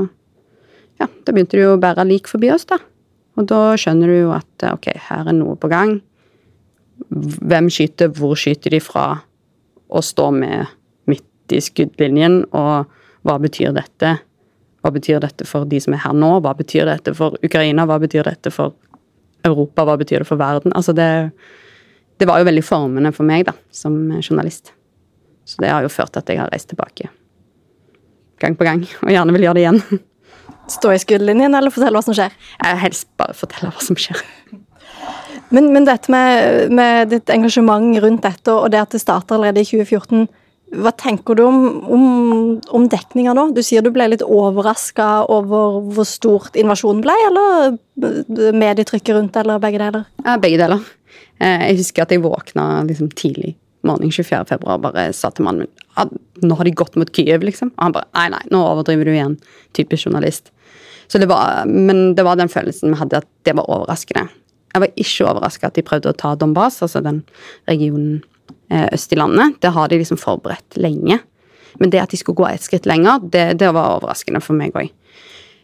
ja, 1.01 1.09
da 1.09 1.35
begynte 1.35 1.57
det 1.59 1.65
jo 1.65 1.75
å 1.75 1.83
bære 1.83 2.07
lik 2.07 2.31
forbi 2.31 2.53
oss, 2.55 2.67
da. 2.69 2.79
Og 3.41 3.49
da 3.49 3.75
skjønner 3.81 4.13
du 4.13 4.17
jo 4.19 4.33
at 4.37 4.67
ok, 4.69 4.91
her 5.09 5.29
er 5.31 5.37
noe 5.37 5.57
på 5.59 5.71
gang. 5.73 5.97
Hvem 7.11 7.71
skyter, 7.73 8.13
hvor 8.15 8.37
skyter 8.39 8.75
de 8.75 8.81
fra? 8.85 9.07
Og 9.93 10.05
stå 10.07 10.31
med 10.35 10.71
midt 11.11 11.55
i 11.55 11.61
skuddlinjen, 11.63 12.43
og 12.57 12.91
hva 13.27 13.39
betyr 13.43 13.75
dette? 13.77 14.17
Hva 14.83 14.93
betyr 14.95 15.21
dette 15.23 15.47
for 15.47 15.69
de 15.69 15.79
som 15.83 15.95
er 15.95 16.03
her 16.03 16.17
nå? 16.17 16.35
Hva 16.43 16.55
betyr 16.59 16.89
dette 16.89 17.15
for 17.19 17.37
Ukraina? 17.45 17.87
Hva 17.87 18.01
betyr 18.03 18.27
dette 18.27 18.51
for 18.55 18.75
Europa? 19.47 19.87
Hva 19.87 19.99
betyr 20.01 20.25
det 20.25 20.31
for 20.31 20.41
verden? 20.41 20.75
Altså 20.75 20.95
det, 20.97 21.09
det 22.19 22.29
var 22.31 22.43
jo 22.43 22.49
veldig 22.51 22.65
formende 22.67 23.15
for 23.15 23.29
meg, 23.29 23.47
da, 23.51 23.57
som 23.71 23.99
journalist. 24.21 24.75
Så 25.45 25.63
det 25.63 25.75
har 25.75 25.85
jo 25.85 25.93
ført 25.93 26.15
til 26.15 26.23
at 26.23 26.33
jeg 26.33 26.41
har 26.43 26.55
reist 26.55 26.71
tilbake 26.73 27.11
gang 28.43 28.59
på 28.59 28.67
gang, 28.67 28.83
og 29.03 29.13
gjerne 29.13 29.37
vil 29.37 29.47
gjøre 29.47 29.59
det 29.59 29.65
igjen. 29.67 29.81
Stå 30.73 30.93
i 30.95 31.01
skuddlinjen, 31.03 31.55
eller 31.59 31.75
fortelle 31.75 31.99
hva 31.99 32.05
som 32.07 32.17
skjer? 32.17 32.35
Jeg 32.59 32.83
helst 32.83 33.09
bare 33.21 33.37
fortelle 33.37 33.73
hva 33.73 33.85
som 33.85 33.99
skjer. 33.99 34.23
Men, 35.53 35.73
men 35.75 35.89
dette 35.89 36.13
med, 36.13 36.73
med, 36.73 37.11
ditt 37.13 37.33
engasjement 37.33 37.99
rundt 38.03 38.25
dette, 38.25 38.53
og 38.53 38.71
det 38.73 38.81
at 38.81 38.95
det 38.95 39.03
starter 39.03 39.37
allerede 39.37 39.63
i 39.63 39.69
2014, 39.69 40.27
hva 40.83 40.93
tenker 40.97 41.37
du 41.37 41.43
om, 41.45 41.59
om, 41.93 42.05
om 42.73 42.87
dekninga 42.89 43.35
nå? 43.37 43.51
Du 43.53 43.61
sier 43.65 43.85
du 43.85 43.91
ble 43.93 44.07
litt 44.09 44.25
overraska 44.25 45.27
over 45.33 45.83
hvor 45.93 46.09
stort 46.09 46.57
invasjonen 46.57 47.03
ble, 47.05 47.17
eller 47.29 48.55
medietrykket 48.57 49.19
rundt, 49.19 49.37
eller 49.37 49.61
begge 49.61 49.83
deler? 49.83 50.07
Ja, 50.25 50.39
begge 50.41 50.63
deler. 50.63 50.87
Eh, 51.37 51.69
jeg 51.69 51.83
husker 51.83 52.07
at 52.07 52.15
jeg 52.17 52.25
våkna 52.25 52.87
liksom 52.89 53.13
tidlig 53.13 53.53
morgen 53.83 54.13
24. 54.15 54.45
februar 54.49 54.81
bare 54.83 55.09
sa 55.17 55.31
til 55.35 55.47
mannen 55.47 55.67
min 55.67 55.87
at 56.01 56.13
nå 56.43 56.57
har 56.57 56.65
de 56.65 56.75
gått 56.75 56.97
mot 56.97 57.11
Kyiv, 57.13 57.43
liksom. 57.45 57.73
Og 57.77 57.85
han 57.85 57.95
bare 57.95 58.09
nei, 58.17 58.29
nei, 58.33 58.43
nå 58.55 58.61
overdriver 58.65 59.09
du 59.09 59.13
igjen. 59.13 59.35
Typisk 59.77 60.09
journalist. 60.09 60.53
Så 61.11 61.21
det 61.21 61.29
var, 61.29 61.67
men 61.69 62.15
det 62.17 62.25
var 62.25 62.39
den 62.41 62.49
følelsen 62.49 62.95
vi 62.95 63.01
hadde, 63.03 63.21
at 63.21 63.29
det 63.45 63.53
var 63.59 63.69
overraskende. 63.69 64.31
Jeg 64.73 64.85
var 64.85 64.95
ikke 64.97 65.27
overraska 65.29 65.69
at 65.69 65.77
de 65.77 65.85
prøvde 65.87 66.13
å 66.13 66.17
ta 66.17 66.33
Donbas, 66.39 66.81
altså 66.85 67.03
den 67.05 67.23
regionen 67.69 68.23
eh, 68.73 68.89
øst 68.93 69.13
i 69.13 69.19
landet. 69.21 69.59
Det 69.61 69.73
har 69.75 69.93
de 69.93 70.01
liksom 70.01 70.21
forberedt 70.21 70.79
lenge. 70.81 71.21
Men 71.81 71.93
det 71.93 72.03
at 72.03 72.13
de 72.13 72.21
skulle 72.21 72.41
gå 72.41 72.49
et 72.49 72.65
skritt 72.65 72.89
lenger, 72.89 73.23
det, 73.33 73.47
det 73.61 73.71
var 73.73 73.99
overraskende 73.99 74.43
for 74.45 74.57
meg 74.57 74.77
òg. 74.77 74.91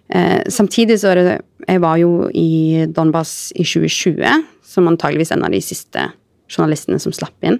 Eh, 0.08 0.40
samtidig 0.48 0.96
så 1.02 1.10
er 1.12 1.18
det 1.20 1.40
Jeg 1.68 1.82
var 1.84 1.98
jo 2.00 2.30
i 2.32 2.86
Donbas 2.96 3.52
i 3.52 3.64
2020, 3.64 4.44
som 4.64 4.88
antageligvis 4.88 5.34
en 5.34 5.44
av 5.44 5.52
de 5.52 5.60
siste 5.60 6.06
journalistene 6.48 7.00
som 7.02 7.12
slapp 7.12 7.44
inn. 7.44 7.58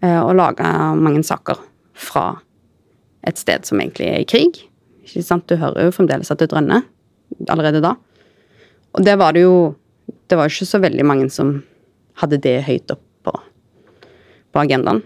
Eh, 0.00 0.20
og 0.22 0.36
laga 0.38 0.94
mange 0.96 1.24
saker 1.26 1.58
fra 1.92 2.38
et 3.26 3.36
sted 3.36 3.66
som 3.68 3.80
egentlig 3.80 4.08
er 4.08 4.22
i 4.22 4.28
krig. 4.28 4.62
Ikke 5.04 5.24
sant? 5.26 5.48
Du 5.48 5.58
hører 5.60 5.88
jo 5.88 5.96
fremdeles 5.96 6.30
at 6.32 6.40
det 6.40 6.48
drønner 6.52 6.86
allerede 7.50 7.82
da. 7.84 7.96
Og 8.96 9.04
det 9.04 9.18
var 9.20 9.36
det 9.36 9.44
jo 9.44 9.74
Det 10.28 10.36
var 10.36 10.50
ikke 10.50 10.68
så 10.68 10.80
veldig 10.82 11.06
mange 11.08 11.28
som 11.32 11.58
hadde 12.20 12.40
det 12.44 12.56
høyt 12.66 12.92
opp 12.92 13.04
på, 13.24 13.34
på 14.52 14.62
agendaen. 14.62 15.02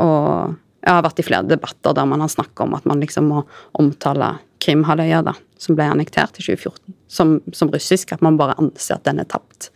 Og 0.00 0.54
jeg 0.84 0.92
har 0.92 1.04
vært 1.04 1.20
i 1.20 1.26
flere 1.26 1.48
debatter 1.48 1.96
der 1.96 2.08
man 2.08 2.24
har 2.24 2.32
snakka 2.32 2.66
om 2.66 2.76
at 2.76 2.86
man 2.88 3.02
liksom 3.02 3.30
må 3.32 3.44
omtale 3.80 4.36
Krimhalvøya, 4.64 5.20
da, 5.26 5.34
som 5.60 5.76
ble 5.76 5.86
annektert 5.92 6.38
i 6.40 6.44
2014, 6.44 6.94
som, 7.12 7.34
som 7.52 7.72
russisk. 7.72 8.14
At 8.16 8.24
man 8.24 8.38
bare 8.40 8.56
anser 8.60 8.96
at 8.96 9.04
den 9.08 9.20
er 9.20 9.28
tapt. 9.28 9.68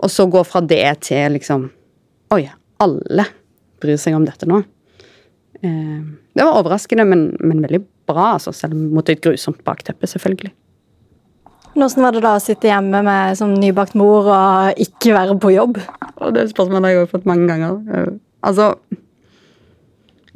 Og 0.00 0.10
så 0.10 0.26
gå 0.30 0.42
fra 0.48 0.62
det 0.64 0.84
til 1.06 1.36
liksom 1.36 1.68
Oi, 2.34 2.44
alle 2.78 3.24
bryr 3.82 3.98
seg 3.98 4.14
om 4.14 4.26
dette 4.26 4.46
nå. 4.46 4.60
Eh, 5.66 6.02
det 6.38 6.46
var 6.46 6.58
overraskende, 6.60 7.06
men, 7.10 7.24
men 7.42 7.62
veldig 7.64 7.80
bra, 8.06 8.36
altså, 8.36 8.52
selv 8.54 8.78
mot 8.78 9.08
et 9.10 9.22
grusomt 9.24 9.64
bakteppe, 9.66 10.06
selvfølgelig. 10.06 10.52
Hvordan 11.74 12.02
var 12.02 12.14
det 12.14 12.22
da 12.24 12.32
å 12.34 12.42
sitte 12.42 12.66
hjemme 12.66 13.02
med 13.06 13.36
som 13.38 13.52
nybakt 13.54 13.94
mor 13.98 14.26
og 14.26 14.80
ikke 14.82 15.14
være 15.14 15.36
på 15.40 15.52
jobb? 15.54 15.78
Og 16.18 16.34
det 16.34 16.48
spørsmålet 16.50 16.88
har 16.88 16.96
jeg 16.96 17.12
fått 17.12 17.28
mange 17.30 17.46
ganger. 17.50 17.78
Eh, 17.94 18.10
altså 18.46 18.74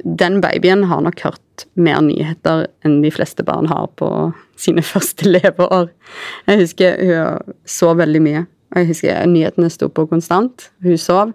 Den 0.05 0.39
babyen 0.41 0.85
har 0.85 1.01
nok 1.01 1.19
hørt 1.25 1.65
mer 1.75 2.01
nyheter 2.05 2.67
enn 2.85 2.99
de 3.01 3.11
fleste 3.11 3.43
barn 3.43 3.67
har 3.71 3.87
på 3.99 4.09
sine 4.59 4.83
første 4.85 5.27
leveår. 5.27 5.89
Jeg 6.47 6.61
husker 6.61 6.99
hun 7.01 7.55
sov 7.67 7.97
veldig 7.99 8.21
mye. 8.23 8.45
Jeg 8.75 8.91
husker 8.91 9.27
nyhetene 9.27 9.71
sto 9.73 9.89
på 9.89 10.07
konstant. 10.11 10.69
Hun 10.83 10.99
sov. 11.01 11.33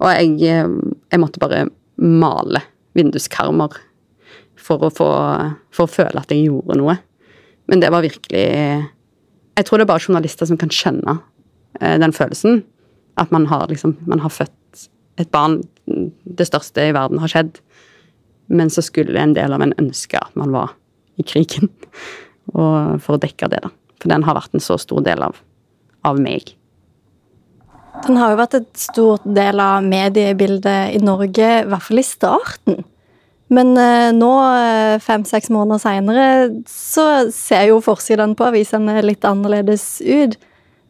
Og 0.00 0.10
jeg, 0.10 0.36
eh, 0.42 0.68
jeg 1.12 1.22
måtte 1.22 1.40
bare 1.40 1.68
male 1.96 2.64
vinduskarmer 2.96 3.76
for 4.60 4.84
å, 4.84 4.90
få, 4.92 5.10
for 5.72 5.86
å 5.86 5.92
føle 5.92 6.20
at 6.20 6.32
jeg 6.32 6.48
gjorde 6.48 6.76
noe. 6.80 6.98
Men 7.70 7.80
det 7.80 7.92
var 7.92 8.04
virkelig 8.04 8.48
Jeg 9.60 9.68
tror 9.68 9.80
det 9.80 9.84
er 9.84 9.92
bare 9.92 10.04
journalister 10.06 10.48
som 10.48 10.56
kan 10.60 10.72
skjønne 10.72 11.18
eh, 11.80 11.96
den 12.00 12.14
følelsen. 12.16 12.62
At 13.20 13.32
man 13.34 13.46
har 13.50 13.68
liksom 13.68 13.98
Man 14.08 14.22
har 14.24 14.32
født 14.32 14.88
et 15.20 15.28
barn, 15.30 15.60
det 16.24 16.46
største 16.48 16.86
i 16.88 16.94
verden 16.96 17.20
har 17.20 17.28
skjedd. 17.28 17.58
Men 18.48 18.70
så 18.72 18.80
skulle 18.82 19.20
en 19.20 19.34
del 19.36 19.52
av 19.52 19.60
en 19.60 19.76
ønske 19.78 20.16
at 20.16 20.32
man 20.38 20.54
var 20.54 20.72
i 21.20 21.26
krigen. 21.26 21.68
Og 22.56 22.96
for 23.04 23.18
å 23.18 23.20
dekke 23.20 23.50
det, 23.52 23.60
da. 23.66 23.70
For 24.00 24.08
den 24.08 24.24
har 24.24 24.38
vært 24.38 24.56
en 24.56 24.64
så 24.64 24.78
stor 24.80 25.04
del 25.04 25.20
av, 25.22 25.36
av 26.08 26.16
meg. 26.18 26.54
Den 28.06 28.16
har 28.16 28.32
jo 28.32 28.38
vært 28.40 28.56
et 28.56 28.80
stort 28.80 29.26
del 29.28 29.60
av 29.60 29.84
mediebildet 29.84 30.96
i 30.96 31.02
Norge, 31.04 31.50
i 31.60 31.68
hvert 31.68 31.84
fall 31.84 32.00
i 32.00 32.06
starten. 32.06 32.80
Men 33.50 33.72
eh, 33.78 34.10
nå, 34.14 34.30
eh, 34.54 34.96
fem-seks 35.02 35.50
måneder 35.50 35.82
seinere, 35.82 36.26
så 36.70 37.06
ser 37.34 37.66
jo 37.72 37.80
forsiden 37.82 38.36
på 38.38 38.46
avisene 38.46 39.00
litt 39.02 39.26
annerledes 39.26 39.98
ut. 40.06 40.36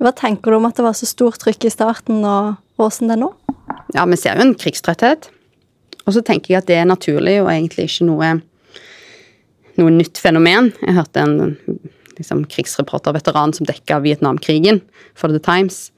Hva 0.00 0.12
tenker 0.16 0.52
du 0.52 0.58
om 0.58 0.68
at 0.68 0.76
det 0.76 0.84
var 0.84 0.96
så 0.96 1.08
stort 1.08 1.40
trykk 1.40 1.66
i 1.68 1.72
starten, 1.72 2.20
og 2.24 2.60
åssen 2.80 3.08
det 3.08 3.16
er 3.16 3.22
nå? 3.22 3.30
Ja, 3.96 4.04
vi 4.08 4.18
ser 4.20 4.36
jo 4.36 4.44
en 4.44 4.56
krigstrøtthet. 4.60 5.30
Og 6.06 6.16
så 6.16 6.22
tenker 6.24 6.54
jeg 6.54 6.62
at 6.62 6.68
det 6.68 6.78
er 6.80 6.88
naturlig, 6.88 7.38
og 7.42 7.50
egentlig 7.52 7.88
ikke 7.88 8.08
noe, 8.08 8.34
noe 9.80 9.94
nytt 9.96 10.20
fenomen. 10.20 10.72
Jeg 10.84 10.96
hørte 10.96 11.24
en 11.24 11.34
liksom, 12.18 12.44
krigsreporter, 12.52 13.16
veteran, 13.16 13.54
som 13.56 13.68
dekka 13.68 14.02
Vietnamkrigen 14.04 14.82
for 15.16 15.32
The 15.32 15.40
Times. 15.44 15.88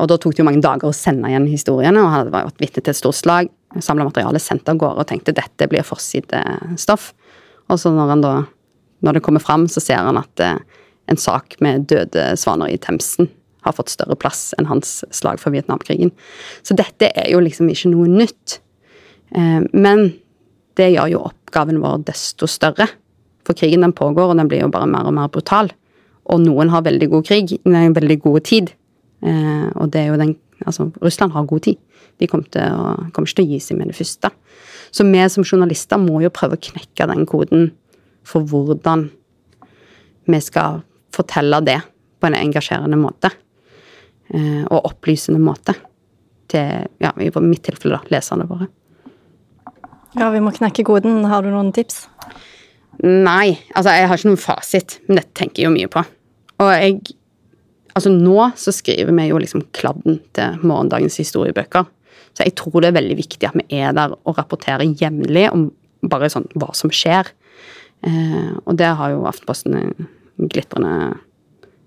Og 0.00 0.08
da 0.08 0.16
tok 0.20 0.36
det 0.36 0.40
jo 0.40 0.48
mange 0.48 0.64
dager 0.64 0.88
å 0.88 0.96
sende 0.96 1.28
igjen 1.28 1.48
historiene, 1.50 2.00
og 2.00 2.08
han 2.08 2.18
hadde 2.22 2.36
vært 2.36 2.60
vitne 2.60 2.84
til 2.84 2.92
et 2.94 3.00
stort 3.00 3.20
slag. 3.20 3.52
Samla 3.80 4.04
materiale 4.08 4.40
sendt 4.42 4.68
av 4.68 4.80
gårde 4.80 5.04
og 5.04 5.08
tenkte 5.08 5.34
dette 5.36 5.68
blir 5.70 5.86
forsidestoff. 5.86 7.12
Og 7.70 7.80
så 7.80 7.92
når 7.94 8.18
da 8.22 8.34
når 9.02 9.18
det 9.18 9.24
kommer 9.26 9.42
fram, 9.42 9.66
så 9.68 9.82
ser 9.82 9.98
han 9.98 10.18
at 10.20 10.42
eh, 10.42 10.58
en 11.10 11.18
sak 11.18 11.56
med 11.64 11.88
døde 11.90 12.32
svaner 12.38 12.70
i 12.70 12.78
Themsen 12.78 13.28
har 13.66 13.74
fått 13.76 13.92
større 13.92 14.16
plass 14.18 14.52
enn 14.58 14.68
hans 14.70 15.00
slag 15.14 15.40
for 15.42 15.54
Vietnamkrigen. 15.54 16.12
Så 16.66 16.76
dette 16.78 17.10
er 17.10 17.30
jo 17.32 17.42
liksom 17.42 17.70
ikke 17.70 17.92
noe 17.92 18.10
nytt. 18.10 18.60
Eh, 19.34 19.62
men 19.72 20.12
det 20.78 20.92
gjør 20.94 21.12
jo 21.12 21.24
oppgaven 21.28 21.82
vår 21.82 22.04
desto 22.08 22.48
større. 22.50 22.88
For 23.46 23.58
krigen 23.58 23.82
den 23.82 23.94
pågår, 23.94 24.30
og 24.30 24.38
den 24.38 24.50
blir 24.50 24.62
jo 24.62 24.70
bare 24.72 24.88
mer 24.90 25.10
og 25.10 25.16
mer 25.18 25.30
brutal. 25.34 25.72
Og 26.30 26.42
noen 26.44 26.70
har 26.70 26.86
veldig 26.86 27.10
god 27.10 27.26
krig, 27.26 27.56
en 27.66 27.98
veldig 27.98 28.18
god 28.22 28.46
tid. 28.46 28.70
Eh, 29.26 29.66
og 29.74 29.90
det 29.94 30.04
er 30.04 30.12
jo 30.12 30.22
den 30.22 30.36
Altså, 30.66 30.90
Russland 31.02 31.34
har 31.34 31.48
god 31.48 31.64
tid. 31.66 31.80
De 32.20 32.28
kommer, 32.30 32.48
å, 32.48 32.94
kommer 33.14 33.28
ikke 33.28 33.40
til 33.40 33.48
å 33.48 33.52
gi 33.52 33.60
seg 33.62 33.78
med 33.80 33.90
det 33.90 33.96
første. 33.98 34.30
Så 34.92 35.06
vi 35.08 35.22
som 35.32 35.46
journalister 35.46 36.00
må 36.00 36.20
jo 36.22 36.32
prøve 36.34 36.58
å 36.58 36.64
knekke 36.70 37.08
den 37.10 37.24
koden 37.28 37.70
for 38.28 38.44
hvordan 38.46 39.08
vi 40.30 40.40
skal 40.44 40.82
fortelle 41.12 41.58
det 41.66 41.80
på 42.20 42.28
en 42.28 42.38
engasjerende 42.38 42.98
måte. 43.00 43.32
Eh, 44.32 44.62
og 44.68 44.86
opplysende 44.92 45.40
måte. 45.42 45.74
Til, 46.52 46.86
ja, 47.02 47.12
i 47.16 47.30
mitt 47.40 47.64
tilfelle, 47.66 47.98
da, 47.98 48.12
leserne 48.12 48.46
våre. 48.48 48.68
Ja, 50.18 50.28
vi 50.32 50.42
må 50.44 50.52
knekke 50.52 50.84
koden. 50.84 51.24
Har 51.28 51.44
du 51.44 51.50
noen 51.52 51.72
tips? 51.74 52.04
Nei, 53.02 53.56
altså 53.72 53.94
jeg 53.96 54.08
har 54.08 54.20
ikke 54.20 54.28
noen 54.28 54.40
fasit, 54.40 54.98
men 55.08 55.18
dette 55.18 55.32
tenker 55.40 55.62
jeg 55.62 55.70
jo 55.70 55.74
mye 55.74 55.90
på. 55.90 56.02
Og 56.62 56.72
jeg 56.76 57.16
Altså 57.92 58.12
nå 58.12 58.36
så 58.56 58.72
skriver 58.74 59.12
vi 59.12 59.28
jo 59.28 59.40
liksom 59.40 59.66
kladden 59.76 60.20
til 60.36 60.62
morgendagens 60.64 61.18
historiebøker. 61.20 61.88
Så 62.32 62.46
jeg 62.46 62.56
tror 62.56 62.80
det 62.80 62.92
er 62.92 62.98
veldig 63.00 63.18
viktig 63.18 63.48
at 63.48 63.58
vi 63.58 63.82
er 63.82 63.92
der 63.96 64.14
og 64.16 64.38
rapporterer 64.38 64.86
jevnlig 64.88 65.48
om 65.52 65.68
bare 66.08 66.30
sånn 66.32 66.48
hva 66.58 66.72
som 66.76 66.92
skjer. 66.94 67.28
Eh, 68.02 68.54
og 68.64 68.78
det 68.80 68.88
har 68.98 69.12
jo 69.12 69.26
Aftenposten 69.28 70.08
glitrende 70.50 71.12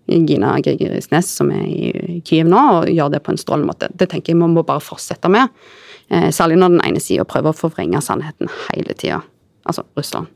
Gina 0.06 0.54
Grigerisnes, 0.62 1.32
som 1.40 1.50
er 1.52 1.66
i 1.66 2.20
Kyiv 2.26 2.48
nå, 2.50 2.62
og 2.78 2.92
gjør 2.92 3.16
det 3.16 3.24
på 3.26 3.34
en 3.34 3.42
strålende 3.42 3.72
måte. 3.72 3.90
Det 3.98 4.08
tenker 4.12 4.34
jeg 4.34 4.40
vi 4.40 4.52
må 4.54 4.64
bare 4.64 4.84
fortsette 4.84 5.32
med. 5.34 5.50
Eh, 6.14 6.30
særlig 6.30 6.60
når 6.62 6.76
den 6.76 6.86
ene 6.86 7.02
sida 7.02 7.26
prøver 7.28 7.52
å 7.52 7.58
forvrenge 7.58 8.04
sannheten 8.06 8.52
hele 8.70 8.94
tida. 8.94 9.24
Altså 9.66 9.88
Russland. 9.98 10.30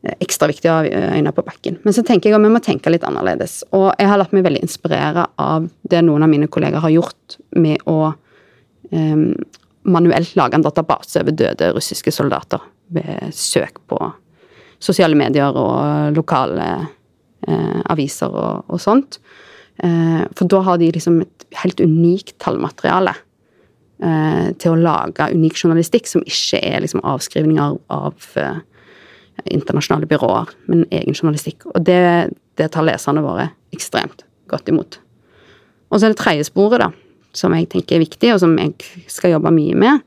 Ekstra 0.00 0.48
viktig 0.48 0.70
å 0.70 0.78
ha 0.78 0.86
øynene 0.88 1.32
på 1.36 1.44
bakken. 1.44 1.76
Men 1.84 1.92
så 1.92 2.04
tenker 2.06 2.30
jeg 2.30 2.38
at 2.38 2.44
vi 2.44 2.52
må 2.54 2.62
tenke 2.64 2.92
litt 2.92 3.04
annerledes. 3.04 3.58
Og 3.76 3.90
jeg 4.00 4.08
har 4.08 4.20
latt 4.20 4.32
meg 4.32 4.46
veldig 4.46 4.62
inspirere 4.64 5.26
av 5.36 5.66
det 5.92 6.00
noen 6.06 6.24
av 6.24 6.32
mine 6.32 6.48
kolleger 6.48 6.80
har 6.80 6.94
gjort 6.94 7.36
med 7.60 7.84
å 7.90 7.98
um, 8.08 9.26
manuelt 9.82 10.32
lage 10.40 10.56
en 10.56 10.64
database 10.64 11.20
over 11.20 11.36
døde 11.36 11.70
russiske 11.76 12.12
soldater 12.14 12.64
ved 12.94 13.28
søk 13.36 13.80
på 13.90 13.98
sosiale 14.80 15.16
medier 15.18 15.56
og 15.56 16.16
lokale 16.16 16.66
eh, 17.44 17.80
aviser 17.92 18.32
og, 18.32 18.70
og 18.72 18.80
sånt. 18.80 19.20
Eh, 19.84 20.22
for 20.36 20.48
da 20.50 20.62
har 20.66 20.80
de 20.80 20.90
liksom 20.96 21.20
et 21.24 21.46
helt 21.62 21.80
unikt 21.80 22.36
tallmateriale 22.42 23.14
eh, 24.04 24.50
til 24.60 24.74
å 24.74 24.80
lage 24.80 25.30
unik 25.34 25.60
journalistikk 25.62 26.08
som 26.08 26.24
ikke 26.24 26.62
er 26.64 26.84
liksom 26.84 27.04
avskrivninger 27.04 27.78
av 27.92 28.28
eh, 28.40 28.60
internasjonale 29.44 30.08
byråer, 30.10 30.50
men 30.70 30.84
egen 30.90 31.16
journalistikk. 31.16 31.66
Og 31.72 31.84
det, 31.86 32.00
det 32.60 32.70
tar 32.74 32.86
leserne 32.86 33.22
våre 33.24 33.50
ekstremt 33.74 34.24
godt 34.50 34.68
imot. 34.72 34.98
Og 35.90 35.98
så 35.98 36.06
er 36.06 36.14
det 36.14 36.20
tredje 36.20 36.46
sporet, 36.50 36.82
da, 36.82 36.90
som 37.36 37.54
jeg 37.54 37.68
tenker 37.70 37.98
er 37.98 38.04
viktig, 38.04 38.32
og 38.34 38.42
som 38.42 38.56
jeg 38.58 38.74
skal 39.10 39.36
jobbe 39.36 39.52
mye 39.54 39.78
med, 39.78 40.04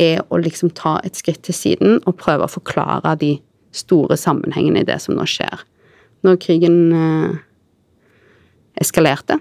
er 0.00 0.22
å 0.28 0.38
liksom 0.42 0.72
ta 0.74 0.96
et 1.06 1.18
skritt 1.18 1.44
til 1.46 1.54
siden 1.54 2.00
og 2.02 2.16
prøve 2.18 2.46
å 2.46 2.50
forklare 2.50 3.14
de 3.20 3.36
store 3.74 4.18
sammenhengene 4.18 4.82
i 4.82 4.88
det 4.88 4.98
som 5.02 5.14
nå 5.14 5.26
skjer. 5.30 5.62
Når 6.26 6.38
krigen 6.42 6.78
eh, 6.94 7.36
eskalerte, 8.82 9.38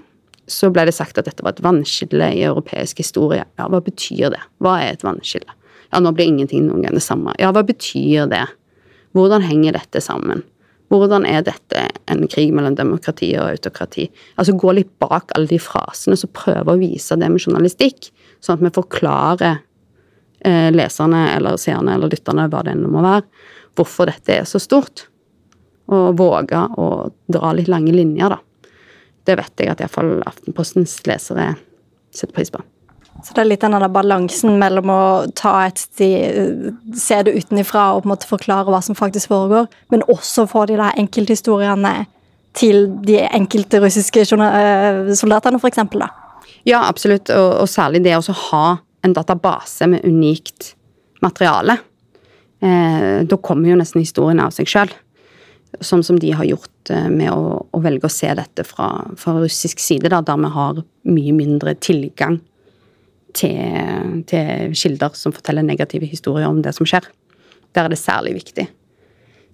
så 0.49 0.69
ble 0.73 0.85
det 0.89 0.95
sagt 0.95 1.17
at 1.17 1.29
dette 1.29 1.45
var 1.45 1.55
et 1.55 1.63
vannskille 1.63 2.27
i 2.35 2.43
europeisk 2.45 2.99
historie. 2.99 3.45
Ja, 3.59 3.69
hva 3.71 3.79
betyr 3.83 4.33
det? 4.33 4.41
Hva 4.61 4.75
er 4.83 4.93
et 4.93 5.05
vannskille? 5.05 5.55
Ja, 5.93 6.01
nå 6.01 6.11
blir 6.15 6.27
ingenting 6.27 6.67
noen 6.67 6.83
gang 6.83 6.97
det 6.97 7.05
samme. 7.05 7.35
Ja, 7.39 7.53
hva 7.55 7.63
betyr 7.65 8.27
det? 8.31 8.43
Hvordan 9.13 9.45
henger 9.45 9.77
dette 9.77 10.01
sammen? 10.01 10.43
Hvordan 10.91 11.25
er 11.25 11.41
dette 11.45 11.87
en 12.11 12.25
krig 12.29 12.51
mellom 12.53 12.75
demokrati 12.77 13.31
og 13.39 13.53
autokrati? 13.55 14.07
Altså 14.37 14.55
Gå 14.59 14.73
litt 14.77 14.91
bak 15.01 15.31
alle 15.33 15.49
de 15.49 15.59
frasene, 15.61 16.17
så 16.19 16.29
prøve 16.29 16.73
å 16.73 16.81
vise 16.81 17.17
det 17.17 17.29
med 17.31 17.41
journalistikk, 17.41 18.11
sånn 18.43 18.59
at 18.59 18.65
vi 18.65 18.73
forklarer 18.75 19.61
eh, 20.45 20.69
leserne 20.73 21.25
eller 21.37 21.57
seerne 21.61 21.97
eller 21.97 22.13
lytterne, 22.13 22.49
hva 22.51 22.61
det 22.65 22.75
enn 22.75 22.85
må 22.93 23.01
være, 23.05 23.25
hvorfor 23.77 24.11
dette 24.11 24.37
er 24.41 24.49
så 24.49 24.61
stort. 24.61 25.07
Og 25.93 26.13
våge 26.19 26.61
å 26.79 26.89
dra 27.31 27.55
litt 27.57 27.71
lange 27.71 27.95
linjer, 27.95 28.35
da. 28.35 28.69
Det 29.23 29.39
vet 29.39 29.63
jeg 29.63 29.71
at 29.71 29.81
iallfall 29.81 30.17
Aftenpostens 30.27 30.97
lesere 31.07 31.53
setter 32.13 32.35
pris 32.35 32.51
på. 32.53 32.61
Så 33.23 33.35
det 33.35 33.43
er 33.43 33.47
litt 33.47 33.63
den 33.63 33.75
balansen 33.93 34.57
mellom 34.59 34.89
å 34.91 35.03
ta 35.37 35.53
et 35.67 35.79
sted, 35.79 36.73
se 36.97 37.21
det 37.23 37.35
utenfra 37.37 37.93
og 37.93 38.03
på 38.03 38.09
en 38.09 38.13
måte 38.15 38.27
forklare 38.27 38.73
hva 38.73 38.81
som 38.83 38.97
faktisk 38.97 39.31
foregår, 39.31 39.69
men 39.93 40.03
også 40.11 40.47
få 40.49 40.65
de 40.67 40.79
der 40.79 40.97
enkelthistoriene 40.99 41.93
til 42.57 42.89
de 43.05 43.21
enkelte 43.25 43.79
russiske 43.81 44.25
eh, 44.25 45.13
soldatene, 45.17 45.61
f.eks. 45.61 45.79
Ja, 46.67 46.83
absolutt, 46.83 47.31
og, 47.33 47.63
og 47.63 47.71
særlig 47.71 48.03
det 48.05 48.17
å 48.17 48.37
ha 48.49 48.65
en 49.03 49.15
database 49.15 49.87
med 49.91 50.05
unikt 50.07 50.73
materiale 51.23 51.77
eh, 52.63 53.23
da 53.27 53.39
kommer 53.41 53.71
jo 53.71 53.79
nesten 53.79 54.03
historien 54.03 54.41
av 54.43 54.53
seg 54.55 54.69
sjøl. 54.69 54.91
Sånn 55.81 56.03
som 56.05 56.19
de 56.21 56.31
har 56.35 56.47
gjort 56.47 56.91
eh, 56.93 57.09
med 57.11 57.31
å, 57.33 57.63
å, 57.65 57.83
velge 57.83 58.09
å 58.09 58.13
se 58.13 58.29
dette 58.37 58.65
fra, 58.67 58.89
fra 59.19 59.37
russisk 59.39 59.81
side, 59.81 60.11
da, 60.13 60.21
der 60.21 60.43
vi 60.43 60.51
har 60.57 60.83
mye 61.09 61.35
mindre 61.35 61.75
tilgang 61.79 62.39
til, 63.35 64.23
til 64.29 64.73
kilder 64.77 65.17
som 65.17 65.33
forteller 65.35 65.65
negative 65.65 66.07
historier 66.09 66.49
om 66.49 66.61
det 66.63 66.75
som 66.77 66.87
skjer. 66.89 67.07
Der 67.73 67.85
er 67.85 67.93
det 67.93 68.01
særlig 68.01 68.35
viktig. 68.37 68.67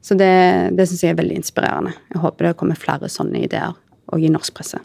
Så 0.01 0.15
det, 0.15 0.31
det 0.77 0.87
syns 0.87 1.03
jeg 1.03 1.13
er 1.13 1.19
veldig 1.19 1.41
inspirerende. 1.41 1.95
Jeg 2.13 2.23
håper 2.23 2.49
det 2.49 2.57
kommer 2.59 2.79
flere 2.79 3.11
sånne 3.11 3.43
ideer 3.43 3.75
òg 4.09 4.23
i 4.23 4.31
norsk 4.31 4.55
presse. 4.55 4.79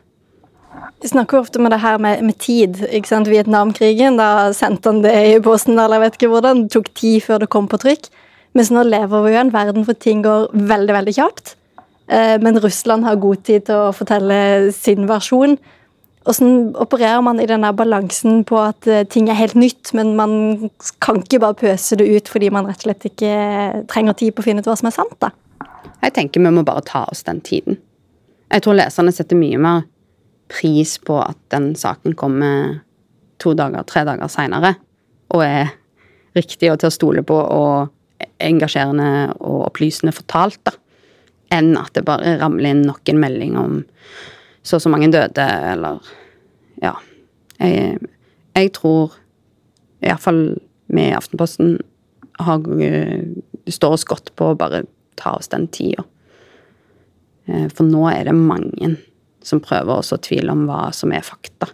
Vi 1.02 1.08
snakker 1.08 1.38
ofte 1.38 1.60
om 1.60 1.68
det 1.70 1.80
her 1.82 1.98
med, 2.02 2.22
med 2.26 2.38
tid. 2.42 2.80
ikke 2.90 3.08
sant? 3.08 3.30
Vietnamkrigen, 3.30 4.18
da 4.18 4.50
sendte 4.56 4.90
han 4.90 5.02
det 5.04 5.14
i 5.14 5.40
posten, 5.42 5.78
eller 5.78 5.98
jeg 5.98 6.04
vet 6.04 6.18
ikke 6.18 6.30
hvordan. 6.32 6.64
Det 6.64 6.74
tok 6.74 6.90
tid 6.98 7.20
før 7.26 7.44
det 7.44 7.50
kom 7.52 7.68
på 7.70 7.80
trykk. 7.82 8.08
Mens 8.54 8.70
nå 8.74 8.84
lever 8.86 9.24
vi 9.24 9.32
jo 9.32 9.38
i 9.38 9.42
en 9.42 9.52
verden 9.54 9.86
hvor 9.86 9.96
ting 9.98 10.22
går 10.24 10.50
veldig, 10.54 10.94
veldig 10.98 11.14
kjapt. 11.16 11.54
Eh, 12.08 12.36
men 12.42 12.58
Russland 12.62 13.06
har 13.06 13.22
god 13.22 13.42
tid 13.46 13.66
til 13.68 13.86
å 13.86 13.94
fortelle 13.96 14.72
sin 14.74 15.08
versjon. 15.10 15.56
Hvordan 16.24 16.72
opererer 16.80 17.20
man 17.20 17.40
i 17.40 17.46
denne 17.48 17.68
balansen 17.76 18.44
på 18.48 18.56
at 18.62 18.86
eh, 18.88 19.04
ting 19.04 19.28
er 19.28 19.36
helt 19.36 19.56
nytt, 19.60 19.92
men 19.92 20.14
man 20.16 20.70
kan 21.04 21.20
ikke 21.20 21.42
bare 21.42 21.58
pøse 21.66 21.98
det 22.00 22.06
ut 22.08 22.30
fordi 22.32 22.48
man 22.54 22.64
rett 22.68 22.80
og 22.80 22.86
slett 22.88 23.08
ikke 23.10 23.32
trenger 23.92 24.16
tid 24.16 24.32
på 24.32 24.40
å 24.40 24.46
finne 24.46 24.64
ut 24.64 24.70
hva 24.70 24.76
som 24.80 24.88
er 24.88 24.96
sant? 24.96 25.18
da? 25.20 25.34
Jeg 26.00 26.14
tenker 26.16 26.40
vi 26.40 26.52
må 26.52 26.64
bare 26.64 26.84
ta 26.88 27.04
oss 27.12 27.24
den 27.28 27.42
tiden. 27.44 27.76
Jeg 28.48 28.64
tror 28.64 28.78
leserne 28.78 29.12
setter 29.12 29.36
mye 29.36 29.60
mer 29.60 29.84
pris 30.52 30.96
på 31.02 31.18
at 31.20 31.38
den 31.52 31.72
saken 31.76 32.16
kommer 32.16 32.80
to 33.42 33.52
dager, 33.56 33.84
tre 33.88 34.04
dager 34.08 34.30
seinere, 34.32 34.74
og 35.34 35.44
er 35.44 35.74
riktig 36.36 36.70
og 36.72 36.80
til 36.80 36.88
å 36.88 36.94
stole 36.94 37.24
på 37.26 37.36
og 37.36 37.92
engasjerende 38.42 39.34
og 39.40 39.66
opplysende 39.68 40.14
fortalt, 40.14 40.60
da, 40.64 40.74
enn 41.54 41.74
at 41.78 41.92
det 41.96 42.04
bare 42.06 42.36
ramler 42.40 42.72
inn 42.72 42.84
nok 42.88 43.12
en 43.12 43.20
melding 43.20 43.58
om 43.60 43.76
så 44.64 44.78
og 44.78 44.84
så 44.84 44.92
mange 44.92 45.12
døde, 45.12 45.48
eller 45.72 46.00
Ja. 46.82 46.94
Jeg, 47.60 47.98
jeg 48.56 48.72
tror 48.74 49.12
iallfall 50.02 50.58
vi 50.86 51.08
i 51.08 51.14
Aftenposten 51.14 51.78
har, 52.42 52.64
står 53.70 53.94
oss 53.96 54.04
godt 54.04 54.32
på 54.36 54.50
å 54.50 54.58
bare 54.58 54.84
ta 55.16 55.36
oss 55.38 55.48
den 55.52 55.68
tida. 55.72 56.04
Eh, 57.46 57.68
for 57.72 57.86
nå 57.86 58.06
er 58.10 58.24
det 58.28 58.34
mange 58.36 58.96
som 59.44 59.62
prøver 59.64 59.98
å 60.00 60.04
så 60.04 60.18
tvil 60.18 60.50
om 60.52 60.66
hva 60.68 60.88
som 60.96 61.12
er 61.14 61.24
fakta. 61.24 61.70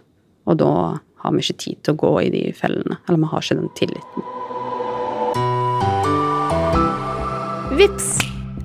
Og 0.49 0.59
da 0.61 0.73
har 1.21 1.35
vi 1.35 1.43
ikke 1.43 1.61
tid 1.65 1.81
til 1.85 1.95
å 1.95 2.01
gå 2.01 2.13
i 2.25 2.29
de 2.33 2.43
fellene. 2.57 2.99
Eller 3.07 3.21
vi 3.21 3.31
har 3.31 3.45
ikke 3.45 3.59
den 3.61 3.73
tilliten. 3.79 4.29
Vips! 7.79 8.13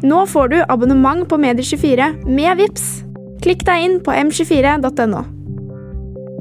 Nå 0.06 0.26
får 0.28 0.52
du 0.52 0.58
abonnement 0.68 1.24
på 1.28 1.38
Medier24 1.40 2.26
med 2.28 2.58
Vips. 2.60 3.05
Klikk 3.46 3.60
deg 3.62 3.84
inn 3.84 3.92
på 4.02 4.10
m24.no. 4.10 5.20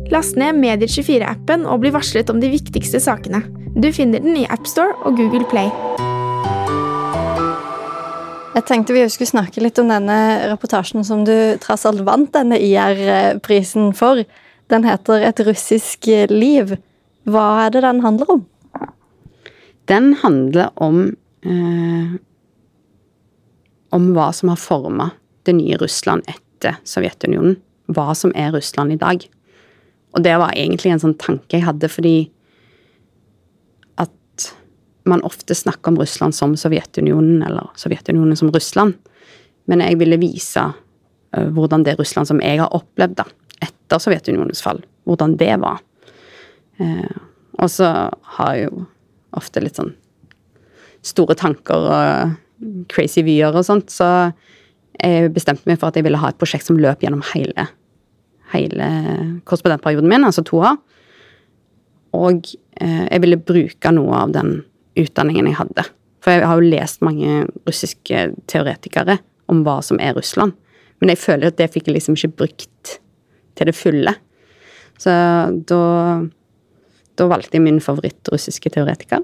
Last 0.10 0.40
ned 0.42 0.58
Medier24-appen 0.58 1.68
og 1.70 1.84
bli 1.84 1.92
varslet 1.94 2.32
om 2.34 2.40
de 2.42 2.48
viktigste 2.50 2.98
sakene. 2.98 3.44
Du 3.78 3.92
finner 3.94 4.24
den 4.24 4.40
i 4.42 4.48
AppStore 4.50 4.96
og 5.06 5.20
Google 5.20 5.46
Play. 5.52 5.70
Jeg 8.56 8.66
tenkte 8.66 8.96
vi 8.96 9.04
skulle 9.14 9.30
snakke 9.30 9.62
litt 9.62 9.78
om 9.78 9.92
denne 9.94 10.18
reportasjen 10.50 11.06
som 11.06 11.22
du 11.28 11.36
tross 11.62 11.86
alt 11.86 12.02
vant 12.08 12.32
denne 12.34 12.58
IR-prisen 12.58 13.94
for. 13.94 14.24
Den 14.74 14.88
heter 14.90 15.22
'Et 15.22 15.40
russisk 15.46 16.10
liv'. 16.34 16.80
Hva 17.30 17.68
er 17.68 17.70
det 17.70 17.84
den 17.84 18.02
handler 18.02 18.32
om? 18.32 18.46
Den 19.86 20.14
handler 20.14 20.74
om 20.76 21.18
eh, 21.46 22.18
Om 23.92 24.14
hva 24.14 24.34
som 24.34 24.50
har 24.50 24.58
forma 24.58 25.12
det 25.46 25.54
nye 25.54 25.78
Russland 25.78 26.24
etter 26.28 26.45
Sovjetunionen. 26.88 27.58
Hva 27.94 28.14
som 28.18 28.34
er 28.38 28.54
Russland 28.56 28.96
i 28.96 29.00
dag. 29.02 29.26
Og 30.16 30.24
det 30.24 30.34
var 30.40 30.56
egentlig 30.56 30.94
en 30.94 31.04
sånn 31.04 31.18
tanke 31.20 31.58
jeg 31.58 31.66
hadde, 31.68 31.90
fordi 31.92 32.16
at 34.02 34.48
man 35.06 35.24
ofte 35.28 35.58
snakker 35.58 35.92
om 35.92 36.00
Russland 36.02 36.36
som 36.38 36.56
Sovjetunionen, 36.58 37.44
eller 37.46 37.70
Sovjetunionen 37.78 38.40
som 38.40 38.52
Russland. 38.56 38.96
Men 39.70 39.84
jeg 39.84 40.00
ville 40.02 40.20
vise 40.22 40.64
uh, 40.66 41.48
hvordan 41.54 41.86
det 41.86 41.98
Russland 42.00 42.30
som 42.32 42.42
jeg 42.42 42.62
har 42.62 42.74
opplevd 42.74 43.20
da, 43.20 43.28
etter 43.66 44.02
Sovjetunionens 44.02 44.64
fall, 44.66 44.82
hvordan 45.06 45.36
det 45.42 45.52
var. 45.62 45.84
Uh, 46.80 47.22
og 47.60 47.70
så 47.72 47.92
har 48.38 48.56
jeg 48.56 48.70
jo 48.70 48.86
ofte 49.36 49.62
litt 49.64 49.78
sånn 49.78 49.94
store 51.06 51.36
tanker 51.38 51.86
og 51.92 52.86
crazy 52.92 53.24
vyer 53.26 53.56
og 53.56 53.66
sånt, 53.68 53.92
så 53.94 54.32
jeg 55.06 55.34
bestemte 55.36 55.68
meg 55.70 55.80
for 55.80 55.90
at 55.90 55.98
jeg 56.00 56.06
ville 56.08 56.20
ha 56.22 56.32
et 56.32 56.40
prosjekt 56.42 56.68
som 56.68 56.80
løp 56.82 57.04
gjennom 57.04 57.24
hele, 57.34 57.68
hele 58.54 58.90
korrespondentperioden 59.46 60.10
min, 60.10 60.26
altså 60.28 60.44
to 60.46 60.62
år. 60.64 60.80
Og 62.16 62.50
eh, 62.82 63.06
jeg 63.06 63.24
ville 63.24 63.42
bruke 63.42 63.94
noe 63.94 64.24
av 64.24 64.36
den 64.36 64.58
utdanningen 65.00 65.50
jeg 65.52 65.60
hadde. 65.60 65.88
For 66.24 66.34
jeg 66.34 66.48
har 66.50 66.62
jo 66.62 66.74
lest 66.74 67.04
mange 67.06 67.44
russiske 67.68 68.30
teoretikere 68.50 69.20
om 69.52 69.62
hva 69.66 69.82
som 69.86 70.00
er 70.02 70.16
Russland. 70.18 70.56
Men 71.02 71.12
jeg 71.12 71.22
føler 71.22 71.52
at 71.52 71.60
det 71.60 71.70
fikk 71.74 71.90
jeg 71.90 72.00
liksom 72.00 72.18
ikke 72.18 72.40
brukt 72.46 72.96
til 73.56 73.70
det 73.70 73.76
fulle. 73.78 74.16
Så 74.98 75.12
da 75.70 75.84
da 77.16 77.28
valgte 77.32 77.56
jeg 77.56 77.64
min 77.64 77.78
favorittrussiske 77.84 78.72
teoretiker, 78.76 79.22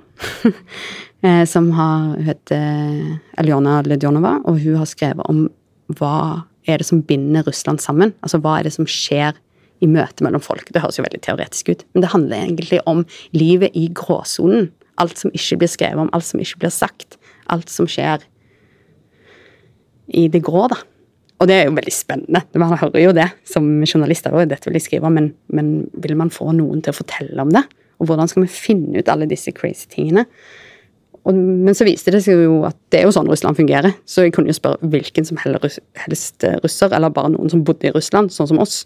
eh, 1.26 1.44
som 1.50 1.72
har, 1.76 2.14
hun 2.16 2.28
heter 2.28 3.42
Aljona 3.42 3.82
Ledjonova, 3.84 4.38
og 4.48 4.62
hun 4.64 4.78
har 4.80 4.88
skrevet 4.90 5.28
om 5.28 5.50
hva 6.00 6.44
er 6.70 6.82
det 6.82 6.88
som 6.88 7.02
binder 7.06 7.46
Russland 7.48 7.82
sammen? 7.84 8.14
Altså 8.22 8.40
hva 8.42 8.60
er 8.60 8.68
det 8.68 8.76
som 8.76 8.88
skjer 8.90 9.38
i 9.82 9.90
møtet 9.90 10.22
mellom 10.26 10.44
folk? 10.44 10.70
Det 10.70 10.84
høres 10.84 11.00
jo 11.00 11.06
veldig 11.06 11.22
teoretisk 11.26 11.74
ut, 11.74 11.86
men 11.94 12.06
det 12.06 12.12
handler 12.14 12.44
egentlig 12.44 12.82
om 12.90 13.04
livet 13.36 13.74
i 13.78 13.88
gråsonen. 13.98 14.70
Alt 15.02 15.18
som 15.18 15.34
ikke 15.34 15.62
blir 15.64 15.72
skrevet 15.72 16.04
om, 16.04 16.12
alt 16.14 16.28
som 16.28 16.42
ikke 16.44 16.62
blir 16.62 16.74
sagt. 16.74 17.18
Alt 17.52 17.72
som 17.74 17.90
skjer 17.90 18.24
i 20.12 20.28
det 20.32 20.44
grå, 20.46 20.68
da. 20.72 20.78
Og 21.42 21.48
det 21.50 21.56
er 21.58 21.64
jo 21.66 21.74
veldig 21.74 21.94
spennende. 21.96 22.44
Man 22.62 22.78
hører 22.78 23.02
jo 23.02 23.14
det 23.18 23.32
som 23.50 23.66
journalister 23.88 24.34
òg, 24.36 24.46
Dette 24.52 24.70
vil 24.70 24.78
jeg 24.78 24.86
skrive, 24.86 25.10
men, 25.10 25.32
men 25.50 25.88
vil 26.04 26.14
man 26.20 26.30
få 26.34 26.52
noen 26.54 26.84
til 26.86 26.94
å 26.94 27.00
fortelle 27.00 27.42
om 27.42 27.54
det? 27.54 27.64
Og 27.98 28.10
hvordan 28.10 28.30
skal 28.30 28.46
vi 28.46 28.52
finne 28.54 29.02
ut 29.02 29.10
alle 29.10 29.30
disse 29.30 29.54
crazy 29.58 29.90
tingene? 29.90 30.28
Og, 31.22 31.38
men 31.38 31.76
så 31.78 31.86
viste 31.86 32.14
det 32.14 32.24
seg 32.26 32.40
jo 32.48 32.62
at 32.66 32.78
det 32.94 33.02
er 33.02 33.06
jo 33.06 33.14
sånn 33.14 33.30
Russland 33.30 33.58
fungerer. 33.60 33.94
Så 34.10 34.26
jeg 34.26 34.34
kunne 34.36 34.50
jo 34.50 34.58
spørre 34.58 34.92
hvilken 34.94 35.28
som 35.28 35.40
helst 35.42 36.46
russer, 36.64 36.94
eller 36.98 37.14
bare 37.14 37.34
noen 37.36 37.52
som 37.52 37.64
bodde 37.66 37.90
i 37.90 37.94
Russland, 37.94 38.34
sånn 38.34 38.50
som 38.50 38.62
oss, 38.64 38.86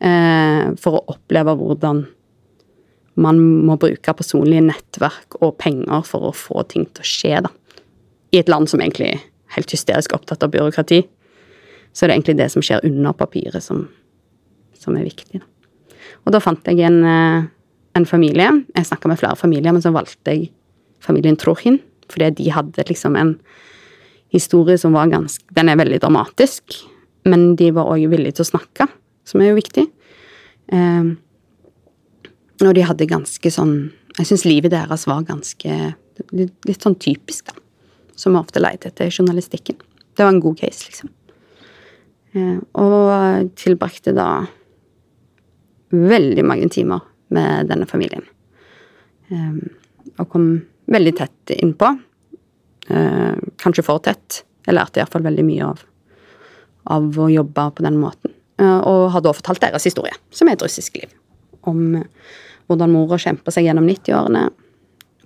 eh, 0.00 0.72
for 0.80 0.98
å 0.98 1.04
oppleve 1.16 1.56
hvordan 1.60 2.06
man 3.20 3.40
må 3.68 3.78
bruke 3.80 4.16
personlige 4.16 4.64
nettverk 4.66 5.38
og 5.40 5.56
penger 5.60 6.04
for 6.04 6.28
å 6.28 6.36
få 6.36 6.64
ting 6.68 6.88
til 6.88 7.04
å 7.04 7.10
skje, 7.10 7.34
da. 7.48 7.52
I 8.32 8.40
et 8.42 8.50
land 8.52 8.68
som 8.68 8.80
egentlig 8.82 9.12
er 9.14 9.20
helt 9.56 9.72
hysterisk 9.72 10.16
opptatt 10.16 10.42
av 10.44 10.52
byråkrati. 10.52 11.02
Så 11.96 12.04
er 12.04 12.10
det 12.10 12.16
egentlig 12.16 12.38
det 12.40 12.50
som 12.52 12.64
skjer 12.64 12.84
under 12.84 13.16
papiret, 13.16 13.64
som, 13.64 13.86
som 14.76 14.96
er 14.96 15.06
viktig, 15.08 15.40
da. 15.40 15.52
Og 16.26 16.32
da 16.34 16.40
fant 16.42 16.66
jeg 16.66 16.82
en 16.82 17.04
eh, 17.06 17.44
en 17.96 18.06
familie. 18.06 18.48
Jeg 18.76 18.86
snakka 18.86 19.08
med 19.08 19.20
flere 19.20 19.36
familier, 19.36 19.72
men 19.72 19.82
så 19.82 19.92
valgte 19.94 20.34
jeg 20.34 20.50
familien 21.06 21.38
Trochin, 21.38 21.80
fordi 22.12 22.30
de 22.38 22.50
hadde 22.54 22.86
liksom 22.88 23.16
en 23.18 23.36
historie 24.34 24.78
som 24.78 24.94
var 24.96 25.10
ganske 25.10 25.44
Den 25.54 25.68
er 25.68 25.78
veldig 25.78 26.00
dramatisk, 26.02 26.76
men 27.24 27.54
de 27.56 27.70
var 27.74 27.90
òg 27.90 28.08
villige 28.10 28.38
til 28.38 28.46
å 28.46 28.52
snakke, 28.52 28.88
som 29.26 29.40
er 29.40 29.50
jo 29.50 29.60
viktig. 29.60 29.86
Eh, 30.72 31.14
og 32.64 32.72
de 32.74 32.84
hadde 32.88 33.06
ganske 33.06 33.50
sånn 33.52 33.92
Jeg 34.16 34.30
syns 34.30 34.46
livet 34.46 34.72
deres 34.72 35.04
var 35.06 35.26
ganske 35.28 35.72
litt, 36.32 36.80
sånn 36.80 36.96
typisk, 36.96 37.50
da. 37.50 37.58
Som 38.16 38.32
vi 38.32 38.40
ofte 38.40 38.62
leter 38.62 38.88
etter 38.88 39.10
i 39.10 39.12
journalistikken. 39.12 39.76
Det 40.16 40.24
var 40.24 40.32
en 40.32 40.40
god 40.40 40.56
case, 40.56 40.86
liksom. 40.88 41.10
Eh, 42.32 42.56
og 42.80 43.50
tilbrakte 43.60 44.14
da 44.16 44.46
veldig 45.92 46.46
mange 46.48 46.70
timer 46.72 47.04
med 47.28 47.68
denne 47.68 47.84
familien. 47.90 48.24
Eh, 49.28 49.60
og 50.16 50.30
kom 50.32 50.48
veldig 50.86 51.16
tett 51.16 51.50
innpå. 51.50 51.90
Eh, 52.88 53.34
kanskje 53.62 53.84
for 53.84 54.02
tett. 54.02 54.42
Jeg 54.66 54.74
lærte 54.74 55.00
iallfall 55.00 55.24
veldig 55.26 55.44
mye 55.46 55.66
av, 55.66 55.82
av 56.96 57.18
å 57.22 57.28
jobbe 57.30 57.68
på 57.76 57.86
den 57.86 57.98
måten. 58.02 58.34
Eh, 58.60 58.78
og 58.78 59.10
har 59.14 59.24
da 59.24 59.34
fortalt 59.36 59.62
deres 59.64 59.86
historie, 59.88 60.14
som 60.30 60.48
er 60.48 60.56
et 60.56 60.64
russisk 60.66 60.98
liv. 61.00 61.12
Om 61.66 62.00
hvordan 62.66 62.94
mora 62.94 63.18
kjempa 63.18 63.54
seg 63.54 63.66
gjennom 63.66 63.86
90-årene, 63.86 64.48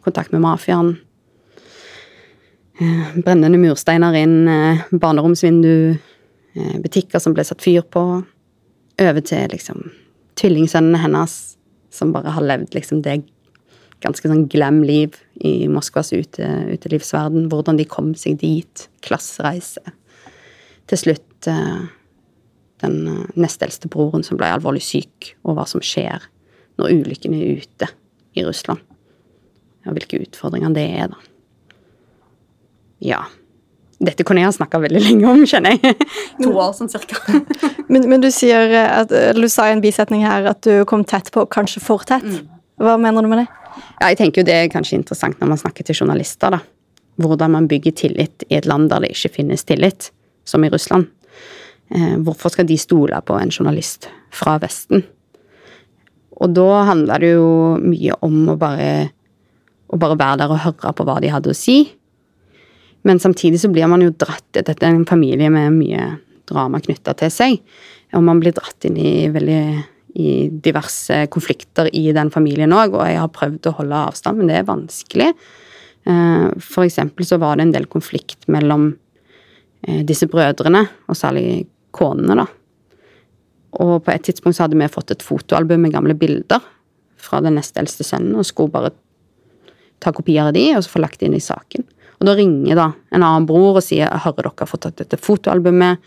kontakt 0.04 0.32
med 0.32 0.44
mafiaen. 0.44 0.94
Brennende 3.20 3.58
mursteiner 3.60 4.16
inn, 4.16 4.48
barneromsvindu, 4.88 5.98
butikker 6.80 7.20
som 7.20 7.34
ble 7.36 7.44
satt 7.44 7.60
fyr 7.60 7.84
på. 7.84 8.04
Over 9.00 9.24
til 9.24 9.52
liksom 9.52 9.82
tvillingsønnene 10.40 11.02
hennes 11.02 11.36
som 11.92 12.14
bare 12.14 12.32
har 12.32 12.46
levd 12.46 12.74
liksom 12.76 13.02
det 13.04 13.18
ganske 14.00 14.30
sånn 14.30 14.46
glam 14.50 14.82
liv 14.86 15.16
i 15.44 15.68
Moskvas 15.70 16.12
ute, 16.12 16.46
utelivsverden. 16.72 17.48
Hvordan 17.52 17.80
de 17.80 17.86
kom 17.88 18.12
seg 18.18 18.38
dit. 18.40 18.86
Klassereise. 19.04 19.82
Til 20.90 21.00
slutt 21.00 21.48
eh, 21.50 21.88
den 22.84 23.00
eh, 23.08 23.24
nest 23.40 23.62
eldste 23.64 23.90
broren 23.92 24.24
som 24.26 24.40
ble 24.40 24.50
alvorlig 24.50 24.82
syk, 24.84 25.34
og 25.44 25.58
hva 25.58 25.66
som 25.68 25.84
skjer 25.84 26.24
når 26.80 26.94
ulykken 27.02 27.36
er 27.36 27.60
ute 27.60 27.90
i 28.38 28.46
Russland. 28.46 28.80
Og 29.88 29.96
hvilke 29.96 30.20
utfordringer 30.24 30.72
det 30.76 30.86
er, 31.00 31.12
da. 31.12 31.20
Ja. 33.00 33.20
Dette 34.00 34.24
kunne 34.24 34.40
jeg 34.40 34.48
ha 34.48 34.56
snakka 34.56 34.80
veldig 34.80 35.00
lenge 35.04 35.28
om, 35.28 35.42
kjenner 35.48 35.76
jeg. 35.76 35.96
to 36.40 36.52
år 36.52 36.72
sånn 36.76 36.92
cirka. 36.92 37.20
men, 37.92 38.06
men, 38.08 38.20
du 38.24 38.30
sier 38.32 38.72
at, 38.86 39.12
du 39.36 39.48
sa 39.52 39.68
i 39.68 39.74
en 39.76 39.84
bisetning 39.84 40.24
her 40.24 40.48
at 40.52 40.64
du 40.64 40.86
kom 40.88 41.04
tett 41.04 41.28
på, 41.34 41.44
kanskje 41.52 41.84
for 41.84 42.04
tett. 42.08 42.24
Mm. 42.24 42.59
Hva 42.80 42.96
mener 43.00 43.22
du 43.22 43.30
med 43.30 43.42
det? 43.42 43.46
Ja, 44.00 44.08
jeg 44.10 44.18
tenker 44.18 44.40
jo 44.40 44.48
Det 44.48 44.56
er 44.56 44.72
kanskje 44.72 44.98
interessant 44.98 45.38
når 45.40 45.52
man 45.52 45.60
snakker 45.60 45.86
til 45.86 46.00
journalister. 46.00 46.50
da. 46.50 46.60
Hvordan 47.20 47.52
man 47.52 47.68
bygger 47.68 47.92
tillit 47.92 48.44
i 48.48 48.56
et 48.56 48.66
land 48.66 48.88
der 48.90 49.04
det 49.04 49.12
ikke 49.12 49.34
finnes 49.36 49.64
tillit, 49.64 50.10
som 50.44 50.64
i 50.64 50.70
Russland. 50.70 51.06
Eh, 51.90 52.16
hvorfor 52.16 52.50
skal 52.50 52.66
de 52.66 52.78
stole 52.78 53.20
på 53.20 53.36
en 53.36 53.50
journalist 53.50 54.08
fra 54.30 54.58
Vesten? 54.58 55.04
Og 56.40 56.54
da 56.56 56.84
handler 56.88 57.20
det 57.20 57.34
jo 57.34 57.76
mye 57.82 58.16
om 58.24 58.48
å 58.48 58.56
bare, 58.56 59.10
å 59.92 59.98
bare 60.00 60.16
være 60.16 60.38
der 60.40 60.54
og 60.54 60.62
høre 60.64 60.92
på 60.96 61.04
hva 61.04 61.20
de 61.20 61.28
hadde 61.28 61.52
å 61.52 61.56
si 61.56 61.82
men 63.02 63.20
samtidig 63.20 63.60
så 63.60 63.68
blir 63.68 63.88
man 63.88 64.02
jo 64.04 64.12
dratt 64.12 64.44
Dette 64.52 64.76
er 64.76 64.92
en 64.92 65.08
familie 65.08 65.50
med 65.52 65.72
mye 65.76 66.08
drama 66.50 66.80
knytta 66.82 67.14
til 67.16 67.32
seg. 67.32 67.60
Og 68.16 68.24
man 68.26 68.40
blir 68.42 68.54
dratt 68.56 68.84
inn 68.88 68.98
i 68.98 69.28
veldig 69.32 69.62
i 70.14 70.48
diverse 70.50 71.26
konflikter 71.32 71.90
i 71.94 72.08
den 72.16 72.30
familien 72.34 72.74
òg, 72.74 72.96
og 72.96 73.04
jeg 73.06 73.20
har 73.20 73.34
prøvd 73.34 73.68
å 73.70 73.76
holde 73.80 74.04
avstand, 74.10 74.40
men 74.40 74.50
det 74.50 74.60
er 74.60 74.68
vanskelig. 74.68 75.28
Eh, 76.08 76.46
for 76.64 76.86
eksempel 76.86 77.28
så 77.28 77.38
var 77.40 77.58
det 77.58 77.68
en 77.68 77.74
del 77.76 77.86
konflikt 77.90 78.48
mellom 78.50 78.90
eh, 79.86 80.02
disse 80.06 80.28
brødrene, 80.30 80.86
og 81.08 81.18
særlig 81.18 81.68
konene, 81.96 82.38
da. 82.42 82.48
Og 83.80 84.00
på 84.02 84.12
et 84.12 84.24
tidspunkt 84.26 84.58
så 84.58 84.66
hadde 84.66 84.78
vi 84.78 84.90
fått 84.90 85.12
et 85.14 85.22
fotoalbum 85.22 85.84
med 85.84 85.94
gamle 85.94 86.16
bilder 86.18 86.64
fra 87.20 87.38
den 87.44 87.54
nest 87.58 87.78
eldste 87.78 88.06
sønnen, 88.06 88.34
og 88.38 88.48
skulle 88.48 88.74
bare 88.74 88.94
ta 90.00 90.12
kopier 90.16 90.48
av 90.48 90.56
de, 90.56 90.70
og 90.74 90.82
så 90.84 90.96
få 90.96 91.04
lagt 91.04 91.20
det 91.20 91.28
inn 91.28 91.38
i 91.38 91.44
saken. 91.44 91.84
Og 92.20 92.28
da 92.28 92.34
ringer 92.36 92.76
da 92.76 92.90
en 93.14 93.22
annen 93.22 93.46
bror 93.48 93.78
og 93.78 93.84
sier 93.84 94.10
hører 94.10 94.42
dere 94.42 94.58
har 94.64 94.68
fått 94.68 94.84
tatt 94.84 94.98
dette 95.00 95.20
fotoalbumet. 95.20 96.00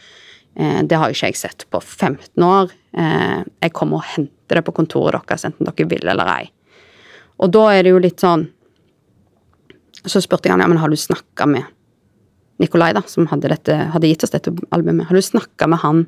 Eh, 0.55 0.81
det 0.85 0.99
har 0.99 1.13
ikke 1.13 1.31
jeg 1.31 1.39
sett 1.39 1.65
på 1.71 1.81
15 1.81 2.43
år. 2.45 2.73
Eh, 2.93 3.39
jeg 3.63 3.73
kommer 3.73 4.01
og 4.01 4.09
henter 4.15 4.59
det 4.59 4.65
på 4.67 4.75
kontoret 4.75 5.25
deres, 5.27 5.45
enten 5.49 5.69
dere 5.69 5.89
vil 5.89 6.11
eller 6.13 6.29
ei. 6.35 6.51
Og 7.41 7.51
da 7.53 7.67
er 7.73 7.83
det 7.83 7.93
jo 7.95 8.01
litt 8.01 8.21
sånn 8.21 8.45
Så 10.03 10.19
spurte 10.21 10.49
jeg 10.49 10.51
han 10.53 10.61
ja, 10.61 10.67
men 10.67 10.77
har 10.81 10.91
du 10.91 10.97
snakka 10.99 11.45
med 11.47 11.63
Nikolai, 12.59 12.91
da, 12.93 13.01
som 13.07 13.25
hadde, 13.31 13.47
dette, 13.47 13.75
hadde 13.93 14.09
gitt 14.09 14.25
oss 14.25 14.33
dette 14.33 14.51
albumet. 14.75 15.07
Har 15.07 15.15
du 15.15 15.23
snakka 15.23 15.67
med 15.71 15.79
han 15.79 16.01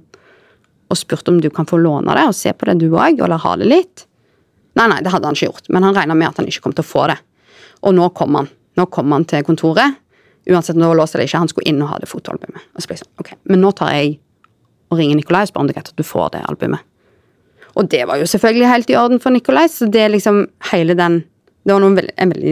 og 0.91 0.99
spurt 0.99 1.29
om 1.31 1.39
du 1.41 1.47
kan 1.49 1.65
få 1.65 1.79
låne 1.79 2.13
det 2.17 2.25
og 2.27 2.35
se 2.35 2.51
på 2.51 2.67
det 2.67 2.75
du 2.81 2.89
òg, 2.91 3.21
eller 3.23 3.39
ha 3.39 3.53
det 3.55 3.69
litt? 3.69 4.03
Nei, 4.75 4.89
nei, 4.91 4.99
det 4.99 5.13
hadde 5.13 5.29
han 5.29 5.37
ikke 5.37 5.47
gjort, 5.47 5.69
men 5.71 5.87
han 5.87 5.95
regna 5.95 6.17
med 6.17 6.27
at 6.27 6.41
han 6.41 6.49
ikke 6.51 6.65
kom 6.67 6.75
til 6.75 6.83
å 6.83 6.89
få 6.89 7.05
det. 7.13 7.15
Og 7.87 7.95
nå 7.95 8.09
kom 8.19 8.35
han. 8.35 8.51
Nå 8.75 8.85
kom 8.91 9.15
han 9.15 9.25
til 9.31 9.47
kontoret. 9.47 9.95
Uansett, 10.51 10.77
nå 10.77 10.91
låser 10.93 11.21
det 11.21 11.29
ikke. 11.29 11.41
Han 11.41 11.49
skulle 11.49 11.71
inn 11.71 11.81
og 11.81 11.93
ha 11.93 12.01
det 12.01 12.11
fotoalbumet. 12.11 12.67
Og 12.75 12.83
så 12.83 12.89
ble 12.89 12.97
jeg 12.99 13.05
sånn, 13.05 13.13
ok, 13.23 13.31
Men 13.47 13.63
nå 13.63 13.71
tar 13.79 13.95
jeg 13.95 14.17
og 14.95 15.01
ringer 15.01 15.19
Nikolai 15.19 15.43
og 15.45 15.51
spør 15.51 15.65
om 15.65 15.69
det 15.69 15.75
er 15.75 15.81
greit 15.81 15.93
at 15.93 15.99
du 15.99 16.07
får 16.07 16.33
det 16.33 16.43
albumet. 16.49 16.83
Og 17.75 17.89
det 17.91 18.05
var 18.07 18.21
jo 18.21 18.27
selvfølgelig 18.31 18.71
helt 18.71 18.91
i 18.91 18.97
orden 18.97 19.19
for 19.19 19.35
Nikolai, 19.35 19.67
så 19.71 19.87
det 19.91 20.01
er 20.01 20.13
liksom 20.13 20.45
hele 20.71 20.95
den 20.97 21.23
Det 21.65 21.73
var 21.73 21.81
noen, 21.81 21.97
en 21.97 22.29
veldig 22.29 22.51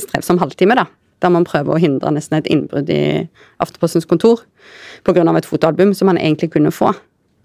strevsom 0.00 0.38
halvtime, 0.40 0.72
da. 0.72 0.86
Der 1.20 1.28
man 1.28 1.44
prøver 1.44 1.74
å 1.74 1.80
hindre 1.80 2.08
nesten 2.14 2.38
et 2.38 2.46
innbrudd 2.48 2.88
i 2.88 3.26
Aftepostens 3.60 4.08
kontor 4.08 4.40
pga. 5.04 5.36
et 5.36 5.44
fotoalbum 5.44 5.92
som 5.92 6.06
man 6.06 6.16
egentlig 6.16 6.50
kunne 6.52 6.72
få. 6.72 6.94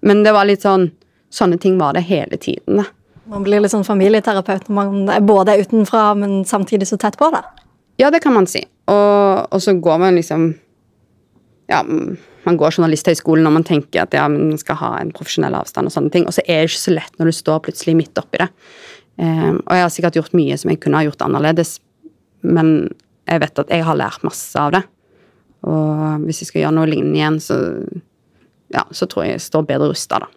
Men 0.02 0.24
det 0.24 0.32
var 0.32 0.46
litt 0.46 0.62
sånn 0.62 0.92
Sånne 1.30 1.60
ting 1.62 1.78
var 1.78 1.94
det 1.94 2.02
hele 2.08 2.38
tiden, 2.38 2.78
da. 2.78 2.84
Man 3.30 3.44
blir 3.44 3.62
litt 3.62 3.70
sånn 3.70 3.86
familieterapeut 3.86 4.66
når 4.66 4.74
man 4.74 5.10
er 5.14 5.20
både 5.22 5.60
utenfra, 5.62 6.16
men 6.18 6.44
samtidig 6.44 6.88
så 6.90 6.98
tett 6.98 7.20
på, 7.20 7.28
da. 7.30 7.44
Ja, 8.02 8.10
det 8.10 8.24
kan 8.24 8.34
man 8.34 8.48
si. 8.50 8.64
Og, 8.90 9.46
og 9.54 9.62
så 9.62 9.76
går 9.78 10.00
man 10.02 10.18
liksom 10.18 10.56
Ja, 11.70 11.84
man 12.50 12.60
går 12.60 12.76
journalisthøyskolen 12.76 13.48
og 13.48 13.56
man 13.60 13.66
tenker 13.68 14.04
at 14.04 14.16
ja, 14.18 14.26
man 14.32 14.58
skal 14.60 14.80
ha 14.82 14.94
en 15.00 15.14
profesjonell 15.16 15.58
avstand 15.58 15.90
og 15.90 15.96
sånne 15.96 16.14
ting. 16.14 16.28
Og 16.28 16.36
så 16.36 16.44
er 16.46 16.64
det 16.64 16.72
ikke 16.72 16.82
så 16.82 16.96
lett 16.96 17.20
når 17.20 17.30
du 17.30 17.38
står 17.40 17.62
plutselig 17.68 17.96
midt 18.00 18.22
oppi 18.22 18.42
det. 18.42 18.50
Um, 19.20 19.60
og 19.60 19.74
jeg 19.76 19.84
har 19.84 19.94
sikkert 19.94 20.18
gjort 20.20 20.36
mye 20.38 20.58
som 20.60 20.72
jeg 20.72 20.80
kunne 20.84 21.02
ha 21.02 21.08
gjort 21.08 21.26
annerledes, 21.26 21.78
men 22.48 22.90
jeg 23.30 23.44
vet 23.44 23.62
at 23.62 23.74
jeg 23.74 23.84
har 23.86 24.00
lært 24.00 24.24
masse 24.26 24.60
av 24.60 24.74
det. 24.78 24.84
Og 25.68 26.24
hvis 26.24 26.42
jeg 26.42 26.52
skal 26.52 26.64
gjøre 26.64 26.78
noe 26.78 26.90
lignende 26.90 27.20
igjen, 27.20 27.40
så 27.44 27.58
ja, 28.74 28.86
så 28.96 29.10
tror 29.10 29.26
jeg 29.26 29.36
jeg 29.36 29.48
står 29.48 29.66
bedre 29.68 29.90
rusta, 29.92 30.22
da. 30.24 30.30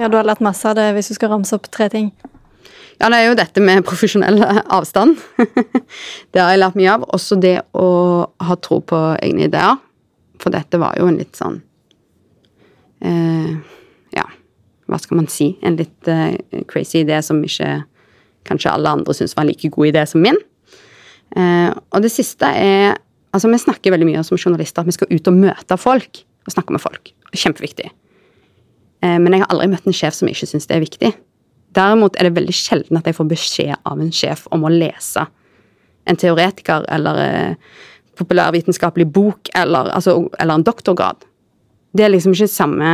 Ja, 0.00 0.08
du 0.10 0.16
har 0.18 0.26
lært 0.26 0.42
masse 0.42 0.66
av 0.66 0.78
det 0.78 0.88
hvis 0.96 1.12
du 1.12 1.18
skal 1.18 1.30
ramse 1.34 1.54
opp 1.54 1.68
tre 1.70 1.90
ting. 1.92 2.08
Ja, 2.98 3.10
det 3.10 3.18
er 3.18 3.28
jo 3.28 3.38
dette 3.38 3.62
med 3.62 3.84
profesjonell 3.86 4.40
avstand. 4.78 5.18
det 6.32 6.40
har 6.40 6.54
jeg 6.54 6.62
lært 6.62 6.78
mye 6.78 6.94
av. 6.94 7.06
Også 7.14 7.38
det 7.38 7.58
å 7.76 7.88
ha 8.48 8.56
tro 8.62 8.80
på 8.86 9.00
egne 9.18 9.48
ideer. 9.50 9.76
For 10.44 10.52
dette 10.52 10.80
var 10.80 10.98
jo 11.00 11.08
en 11.08 11.18
litt 11.20 11.38
sånn 11.38 11.62
eh, 13.00 13.54
Ja, 14.14 14.26
hva 14.90 15.00
skal 15.00 15.22
man 15.22 15.30
si? 15.32 15.54
En 15.64 15.78
litt 15.80 16.10
eh, 16.10 16.36
crazy 16.70 17.02
idé 17.02 17.20
som 17.24 17.40
ikke 17.44 17.80
kanskje 18.44 18.74
alle 18.74 18.92
andre 18.92 19.16
syns 19.16 19.32
var 19.36 19.46
en 19.46 19.52
like 19.54 19.70
god 19.72 19.88
idé 19.88 20.04
som 20.08 20.20
min. 20.24 20.36
Eh, 21.36 21.70
og 21.72 22.04
det 22.04 22.12
siste 22.12 22.50
er 22.52 23.00
Altså, 23.34 23.48
vi 23.50 23.58
snakker 23.58 23.90
veldig 23.90 24.06
mye 24.06 24.20
som 24.22 24.38
journalister 24.38 24.84
at 24.84 24.86
vi 24.86 24.92
skal 24.94 25.10
ut 25.10 25.26
og 25.26 25.34
møte 25.34 25.74
folk. 25.74 26.20
Og 26.46 26.52
snakke 26.54 26.70
med 26.70 26.78
folk. 26.78 27.08
Kjempeviktig. 27.34 27.88
Eh, 29.02 29.16
men 29.18 29.34
jeg 29.34 29.42
har 29.42 29.50
aldri 29.50 29.66
møtt 29.72 29.88
en 29.90 29.96
sjef 29.96 30.14
som 30.14 30.30
ikke 30.30 30.46
syns 30.46 30.68
det 30.70 30.76
er 30.76 30.84
viktig. 30.84 31.10
Derimot 31.74 32.14
er 32.14 32.28
det 32.28 32.36
veldig 32.36 32.54
sjelden 32.54 33.00
at 33.00 33.08
jeg 33.10 33.16
får 33.18 33.26
beskjed 33.32 33.74
av 33.90 33.98
en 33.98 34.12
sjef 34.14 34.46
om 34.54 34.62
å 34.62 34.70
lese 34.70 35.26
en 36.06 36.20
teoretiker 36.20 36.86
eller 36.94 37.20
eh, 37.24 37.74
populærvitenskapelig 38.18 39.06
bok 39.12 39.50
eller, 39.56 39.90
altså, 39.94 40.16
eller 40.40 40.58
en 40.58 40.66
doktorgrad. 40.66 41.26
Det 41.94 42.06
er 42.06 42.12
liksom 42.12 42.34
ikke 42.34 42.50
samme 42.50 42.90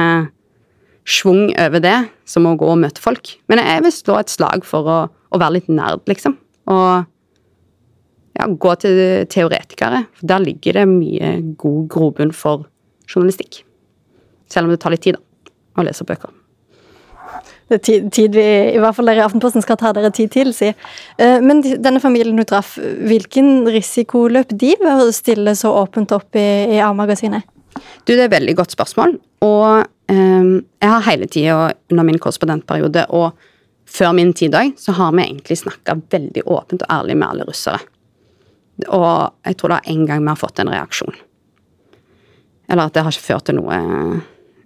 schwung 1.08 1.50
over 1.58 1.82
det 1.82 1.96
som 2.28 2.46
å 2.46 2.56
gå 2.60 2.68
og 2.68 2.80
møte 2.82 3.02
folk. 3.02 3.34
Men 3.48 3.62
jeg 3.62 3.84
vil 3.86 3.94
slå 3.94 4.18
et 4.20 4.32
slag 4.32 4.66
for 4.68 4.88
å, 4.88 4.98
å 5.08 5.40
være 5.40 5.58
litt 5.58 5.70
nerd, 5.72 6.04
liksom. 6.10 6.36
Og 6.70 7.06
ja, 8.38 8.46
gå 8.46 8.74
til 8.82 9.00
teoretikere. 9.32 10.04
For 10.18 10.32
der 10.32 10.44
ligger 10.44 10.80
det 10.80 10.86
mye 10.90 11.32
god 11.60 11.88
grobunn 11.92 12.34
for 12.36 12.68
journalistikk. 13.10 13.62
Selv 14.50 14.68
om 14.68 14.74
det 14.74 14.80
tar 14.82 14.94
litt 14.94 15.04
tid, 15.06 15.18
da, 15.18 15.54
å 15.80 15.86
lese 15.86 16.06
bøker. 16.06 16.39
Det 17.70 17.78
er 17.78 18.08
tid, 18.10 18.34
vi, 18.34 18.46
i 18.74 18.80
hvert 18.82 18.96
fall 18.96 19.06
dere 19.06 19.22
i 19.22 19.24
Aftenposten 19.24 19.62
skal 19.62 19.78
ta 19.78 19.92
dere 19.94 20.10
tid 20.14 20.32
til, 20.34 20.50
si. 20.56 20.72
Eh, 21.22 21.36
men 21.44 21.62
denne 21.62 22.02
familien 22.02 22.38
du 22.38 22.42
traff, 22.48 22.72
hvilken 22.80 23.68
risiko 23.70 24.24
løp 24.32 24.50
de 24.50 24.72
ved 24.80 25.04
å 25.04 25.12
stille 25.14 25.54
så 25.58 25.70
åpent 25.78 26.10
opp 26.16 26.34
i, 26.34 26.48
i 26.74 26.80
A-magasinet? 26.82 27.46
Du, 28.02 28.10
det 28.10 28.18
er 28.18 28.26
et 28.26 28.34
veldig 28.34 28.56
godt 28.58 28.74
spørsmål. 28.74 29.14
Og 29.46 29.86
um, 30.10 30.50
jeg 30.82 30.90
har 30.90 31.06
hele 31.06 31.30
tida 31.30 31.60
under 31.92 32.08
min 32.08 32.18
korrespondentperiode 32.18 33.06
og 33.14 33.38
før 33.90 34.12
min 34.18 34.34
tid 34.36 34.54
òg, 34.58 34.74
så 34.78 34.94
har 34.98 35.14
vi 35.14 35.24
egentlig 35.28 35.60
snakka 35.62 35.96
veldig 36.10 36.44
åpent 36.46 36.84
og 36.84 36.92
ærlig 36.94 37.16
med 37.18 37.28
alle 37.28 37.46
russere. 37.48 37.80
Og 38.88 39.30
jeg 39.46 39.58
tror 39.58 39.74
det 39.74 39.80
er 39.80 39.94
en 39.94 40.04
gang 40.08 40.22
vi 40.24 40.32
har 40.32 40.40
fått 40.40 40.62
en 40.62 40.72
reaksjon. 40.72 41.16
Eller 42.70 42.86
at 42.86 42.94
det 42.94 43.02
har 43.04 43.14
ikke 43.14 43.28
ført 43.32 43.48
til 43.48 43.58
noe 43.58 43.78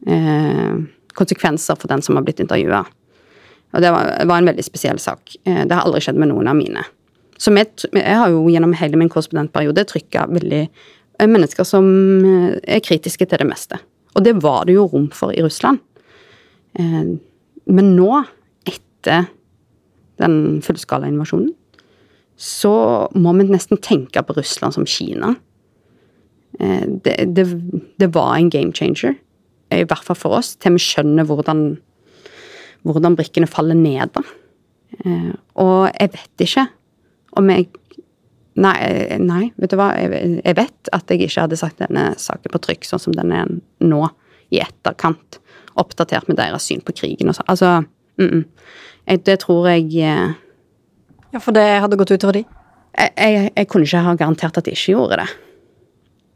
eh, 0.06 0.76
konsekvenser 1.18 1.78
for 1.78 1.90
den 1.90 2.02
som 2.02 2.18
har 2.18 2.26
blitt 2.26 2.42
intervjua. 2.42 2.84
Og 3.74 3.82
det 3.82 3.90
var, 3.90 4.10
var, 4.26 4.38
en 4.38 4.50
veldig 4.50 4.64
spesiell 4.64 5.00
sak. 5.02 5.34
Eh, 5.44 5.64
det 5.66 5.74
har 5.74 5.86
aldri 5.86 6.02
skjedd 6.04 6.18
med 6.20 6.30
noen 6.30 6.50
av 6.50 6.58
mine. 6.58 6.84
Så 7.40 7.50
jeg, 7.56 7.72
jeg 7.90 8.18
har 8.20 8.30
jo 8.30 8.44
gjennom 8.52 8.74
hele 8.78 9.00
min 9.00 9.10
korrespondentperiode 9.10 9.86
trykka 9.90 10.28
veldig 10.30 10.62
eh, 10.62 11.26
mennesker 11.26 11.66
som 11.66 11.88
eh, 12.28 12.60
er 12.76 12.84
kritiske 12.84 13.26
til 13.26 13.42
det 13.42 13.48
meste. 13.50 13.80
Og 14.14 14.22
det 14.26 14.36
var 14.44 14.68
det 14.68 14.76
jo 14.76 14.86
rom 14.92 15.08
for 15.14 15.34
i 15.34 15.42
Russland. 15.42 15.80
Men 16.74 17.88
nå, 17.94 18.20
etter 18.66 19.26
den 20.22 20.36
fullskala 20.62 21.06
invasjonen, 21.10 21.52
så 22.38 22.74
må 23.14 23.34
vi 23.38 23.46
nesten 23.48 23.78
tenke 23.82 24.22
på 24.26 24.36
Russland 24.38 24.74
som 24.74 24.86
Kina. 24.86 25.32
Det, 26.58 27.14
det, 27.34 27.44
det 27.98 28.08
var 28.14 28.36
en 28.38 28.50
game 28.54 28.74
changer 28.74 29.16
i 29.72 29.84
hvert 29.84 30.04
fall 30.06 30.18
for 30.18 30.36
oss, 30.38 30.54
til 30.60 30.76
vi 30.76 30.82
skjønner 30.82 31.26
hvordan, 31.28 31.64
hvordan 32.84 33.16
brikkene 33.18 33.48
faller 33.50 33.78
ned. 33.78 34.12
da. 34.14 34.24
Eh, 35.04 35.32
og 35.60 35.88
jeg 35.92 36.12
vet 36.14 36.46
ikke 36.48 36.68
om 37.40 37.50
jeg 37.50 37.70
Nei, 38.54 39.16
nei 39.18 39.48
vet 39.58 39.72
du 39.72 39.74
hva. 39.80 39.88
Jeg, 39.98 40.36
jeg, 40.38 40.54
vet 40.54 40.90
at 40.94 41.08
jeg 41.10 41.24
ikke 41.24 41.42
hadde 41.42 41.56
sagt 41.58 41.80
denne 41.82 42.12
saken 42.22 42.52
på 42.52 42.60
trykk 42.62 42.86
sånn 42.86 43.00
som 43.02 43.16
den 43.16 43.32
er 43.34 43.48
nå, 43.82 44.04
i 44.54 44.60
etterkant. 44.62 45.40
Oppdatert 45.74 46.28
med 46.30 46.38
deres 46.38 46.68
syn 46.70 46.84
på 46.86 46.94
krigen 46.94 47.32
og 47.32 47.34
sånn. 47.34 47.48
Altså, 47.50 47.72
mm 48.22 48.28
-mm. 48.28 48.44
Jeg, 49.06 49.24
det 49.26 49.40
tror 49.40 49.68
jeg 49.68 49.90
eh, 49.98 50.34
Ja, 51.32 51.38
for 51.40 51.52
det 51.52 51.80
hadde 51.82 51.96
gått 51.96 52.14
utover 52.14 52.32
de? 52.32 52.44
Jeg, 52.96 53.10
jeg, 53.18 53.52
jeg 53.56 53.68
kunne 53.68 53.84
ikke 53.84 54.04
ha 54.06 54.14
garantert 54.14 54.56
at 54.56 54.64
de 54.64 54.70
ikke 54.70 54.92
gjorde 54.92 55.16
det. 55.16 55.28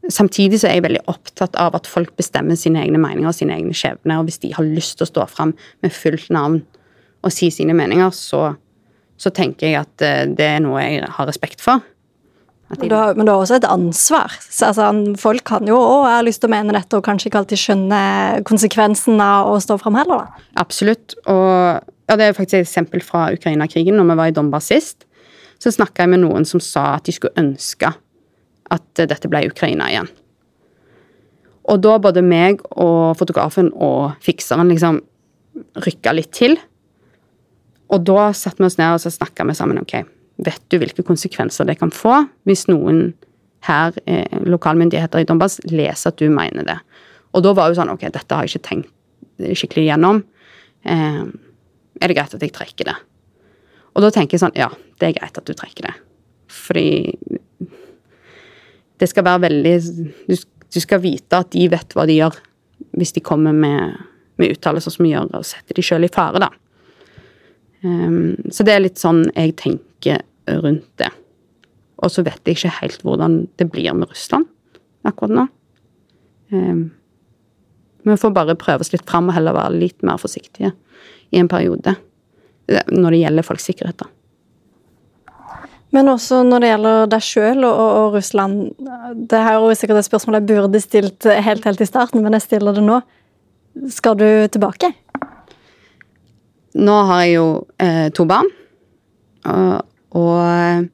Samtidig 0.09 0.61
så 0.61 0.69
er 0.69 0.79
jeg 0.79 0.87
veldig 0.87 1.03
opptatt 1.11 1.57
av 1.61 1.75
at 1.77 1.87
folk 1.89 2.15
bestemmer 2.17 2.57
sine 2.57 2.81
egne 2.81 3.01
meninger 3.01 3.29
og 3.29 3.37
sine 3.37 3.53
egne 3.57 3.75
skjebner. 3.77 4.17
Og 4.19 4.29
hvis 4.29 4.41
de 4.41 4.53
har 4.55 4.65
lyst 4.65 4.97
til 4.97 5.05
å 5.05 5.11
stå 5.11 5.27
fram 5.29 5.53
med 5.85 5.93
fullt 5.93 6.31
navn 6.33 6.63
og 7.25 7.33
si 7.35 7.51
sine 7.53 7.75
meninger, 7.77 8.09
så, 8.15 8.53
så 9.19 9.31
tenker 9.35 9.69
jeg 9.69 9.83
at 9.83 10.05
eh, 10.05 10.25
det 10.33 10.47
er 10.55 10.61
noe 10.65 10.81
jeg 10.81 11.05
har 11.13 11.29
respekt 11.29 11.61
for. 11.61 11.83
Men 12.69 12.89
du, 12.89 12.95
har, 12.95 13.15
men 13.17 13.25
du 13.25 13.31
har 13.31 13.41
også 13.41 13.57
et 13.57 13.65
ansvar. 13.65 14.33
Så, 14.45 14.69
altså, 14.69 14.89
folk 15.17 15.41
kan 15.49 15.65
jo 15.67 15.77
òg 15.77 16.03
ha 16.05 16.19
lyst 16.25 16.43
til 16.43 16.51
å 16.51 16.53
mene 16.53 16.75
dette 16.75 16.97
og 16.97 17.05
kanskje 17.05 17.31
ikke 17.31 17.41
alltid 17.41 17.61
skjønne 17.61 18.01
konsekvensen 18.49 19.21
av 19.25 19.49
å 19.49 19.55
stå 19.63 19.79
fram 19.81 19.97
heller, 19.97 20.25
da. 20.25 20.43
Absolutt. 20.61 21.17
Og 21.25 21.49
ja, 21.49 22.17
det 22.17 22.27
er 22.27 22.37
faktisk 22.37 22.59
et 22.59 22.67
eksempel 22.67 23.01
fra 23.05 23.27
Ukraina-krigen. 23.33 23.97
Når 23.97 24.11
vi 24.11 24.19
var 24.21 24.29
i 24.29 24.35
Donbas 24.37 24.69
sist, 24.69 25.07
så 25.59 25.73
snakka 25.73 26.05
jeg 26.05 26.13
med 26.13 26.23
noen 26.23 26.45
som 26.47 26.61
sa 26.63 26.91
at 26.99 27.09
de 27.09 27.15
skulle 27.15 27.41
ønske 27.41 27.89
at 28.73 29.03
dette 29.09 29.29
ble 29.31 29.47
Ukraina 29.49 29.89
igjen. 29.91 30.09
Og 31.69 31.81
da 31.83 31.97
både 32.01 32.23
meg 32.25 32.63
og 32.71 33.17
fotografen 33.19 33.69
og 33.75 34.15
fikseren 34.25 34.71
liksom 34.71 35.01
rykka 35.85 36.13
litt 36.15 36.31
til. 36.35 36.57
Og 37.93 38.05
da 38.05 38.29
satte 38.37 38.61
vi 38.61 38.69
oss 38.69 38.79
ned 38.79 38.95
og 38.95 39.03
så 39.03 39.11
snakka 39.13 39.45
vi 39.49 39.57
sammen. 39.57 39.81
ok, 39.81 40.01
Vet 40.39 40.61
du 40.71 40.77
hvilke 40.79 41.03
konsekvenser 41.03 41.67
det 41.67 41.79
kan 41.81 41.91
få 41.91 42.23
hvis 42.47 42.67
noen 42.69 43.13
her, 43.67 43.93
eh, 44.07 44.39
lokalmyndigheter 44.47 45.19
i 45.19 45.27
Donbass, 45.27 45.59
leser 45.67 46.13
at 46.13 46.17
du 46.17 46.29
mener 46.29 46.63
det? 46.63 46.77
Og 47.35 47.43
da 47.43 47.53
var 47.53 47.69
jo 47.69 47.75
sånn 47.77 47.91
Ok, 47.91 48.07
dette 48.07 48.35
har 48.35 48.45
jeg 48.45 48.55
ikke 48.55 48.69
tenkt 48.69 48.95
skikkelig 49.39 49.85
gjennom. 49.91 50.23
Eh, 50.85 51.23
er 52.01 52.07
det 52.07 52.15
greit 52.15 52.33
at 52.33 52.41
jeg 52.41 52.53
trekker 52.55 52.85
det? 52.85 52.95
Og 53.95 54.03
da 54.03 54.11
tenker 54.11 54.37
jeg 54.37 54.45
sånn 54.45 54.57
Ja, 54.57 54.69
det 54.99 55.09
er 55.09 55.19
greit 55.19 55.37
at 55.37 55.45
du 55.45 55.53
trekker 55.53 55.89
det. 55.89 55.95
Fordi 56.49 57.17
det 58.99 59.09
skal 59.09 59.25
være 59.27 59.45
veldig 59.47 59.75
du, 60.29 60.35
du, 60.35 60.79
skal 60.79 61.01
vite 61.03 61.39
at 61.39 61.51
de 61.55 61.67
vet 61.71 61.95
hva 61.95 62.05
de 62.09 62.17
gjør, 62.19 62.35
hvis 62.99 63.15
de 63.15 63.23
kommer 63.23 63.55
med, 63.55 63.95
med 64.39 64.55
uttalelser 64.55 64.95
som 64.95 65.07
gjør 65.07 65.31
og 65.39 65.47
setter 65.47 65.77
de 65.77 65.85
sjøl 65.85 66.07
i 66.07 66.11
fare, 66.13 66.41
da. 66.43 66.51
Um, 67.79 68.35
så 68.51 68.65
det 68.67 68.75
er 68.75 68.83
litt 68.83 68.99
sånn 68.99 69.23
jeg 69.31 69.55
tenker 69.59 70.23
rundt 70.59 70.89
det. 70.99 71.11
Og 72.03 72.11
så 72.11 72.23
vet 72.27 72.41
jeg 72.47 72.57
ikke 72.57 72.75
helt 72.81 73.03
hvordan 73.07 73.41
det 73.59 73.69
blir 73.71 73.95
med 73.95 74.11
Russland 74.11 74.49
akkurat 75.07 75.35
nå. 75.35 75.47
Um, 76.51 76.89
vi 78.03 78.19
får 78.19 78.35
bare 78.35 78.57
prøve 78.59 78.83
oss 78.83 78.93
litt 78.93 79.07
fram 79.07 79.29
og 79.29 79.35
heller 79.35 79.55
være 79.55 79.79
litt 79.79 80.03
mer 80.07 80.19
forsiktige 80.19 80.73
i 81.29 81.39
en 81.39 81.49
periode 81.51 81.95
når 82.69 83.13
det 83.13 83.19
gjelder 83.23 83.45
folks 83.45 83.65
sikkerhet. 83.69 83.97
da. 84.03 84.09
Men 85.95 86.11
også 86.11 86.43
når 86.45 86.61
det 86.61 86.69
gjelder 86.69 87.07
deg 87.09 87.25
sjøl 87.25 87.63
og, 87.65 87.79
og, 87.79 88.17
Russland. 88.17 88.59
Det 89.29 89.39
her 89.41 89.57
er 89.57 89.77
sikkert 89.77 90.03
et 90.03 90.09
spørsmål 90.09 90.39
jeg 90.39 90.49
burde 90.51 90.81
stilt 90.83 91.25
helt, 91.25 91.65
helt 91.65 91.81
i 91.81 91.89
starten, 91.89 92.21
men 92.25 92.37
jeg 92.37 92.45
stiller 92.45 92.77
det 92.77 92.83
nå. 92.85 92.99
Skal 93.89 94.17
du 94.19 94.27
tilbake? 94.51 94.91
Nå 96.79 96.95
har 97.09 97.23
jeg 97.25 97.39
jo 97.39 97.47
eh, 97.81 98.07
to 98.13 98.25
barn, 98.29 98.49
og, 99.49 99.87
og, 100.13 100.85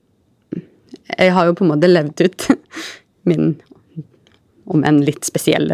jeg 1.20 1.34
har 1.36 1.50
jo 1.50 1.56
på 1.58 1.66
en 1.66 1.72
måte 1.74 1.90
levd 1.92 2.24
ut 2.24 2.48
min, 3.30 3.52
om 4.72 4.86
en 4.88 5.02
litt 5.04 5.28
spesiell 5.28 5.68